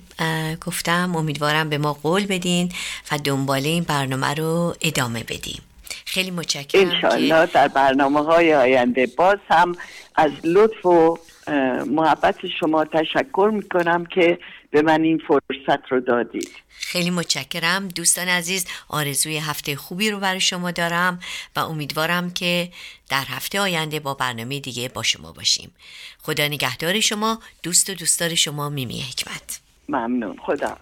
گفتم 0.66 1.16
امیدوارم 1.16 1.70
به 1.70 1.78
ما 1.78 1.94
قول 1.94 2.26
بدین 2.26 2.72
و 3.12 3.18
دنبال 3.18 3.66
این 3.66 3.84
برنامه 3.84 4.34
رو 4.34 4.76
ادامه 4.82 5.24
بدیم. 5.24 5.62
خیلی 6.06 6.32
متشکرم 6.32 6.90
انشالله 6.90 7.46
در 7.46 7.68
برنامه 7.68 8.24
های 8.24 8.54
آینده 8.54 9.08
باز 9.18 9.38
هم 9.50 9.76
از 10.16 10.32
لطف 10.44 10.86
و 10.86 11.18
محبت 11.86 12.48
شما 12.60 12.86
تشکر 12.86 13.50
می‌کنم 13.54 14.06
که 14.06 14.40
به 14.78 14.84
من 14.84 15.04
این 15.04 15.22
فرصت 15.28 15.92
رو 15.92 16.00
دادید. 16.00 16.50
خیلی 16.70 17.10
متشکرم. 17.10 17.88
دوستان 17.88 18.28
عزیز 18.28 18.66
آرزوی 18.90 19.38
هفته 19.38 19.76
خوبی 19.76 20.12
رو 20.12 20.20
برای 20.20 20.40
شما 20.40 20.72
دارم 20.72 21.20
و 21.56 21.60
امیدوارم 21.60 22.30
که 22.30 22.70
در 23.10 23.24
هفته 23.28 23.60
آینده 23.60 24.00
با 24.00 24.14
برنامه 24.14 24.60
دیگه 24.60 24.90
با 24.90 25.04
شما 25.04 25.32
باشیم. 25.32 25.72
خدا 26.22 26.48
نگهدار 26.48 27.00
شما. 27.00 27.40
دوست 27.64 27.90
و 27.90 27.94
دوستدار 27.94 28.36
شما 28.36 28.70
میمی 28.70 29.02
حکمت. 29.02 29.60
ممنون. 29.90 30.38
خدا 30.46 30.78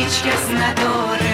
هیچ 0.00 0.22
کس 0.22 0.50
نداره 0.50 1.29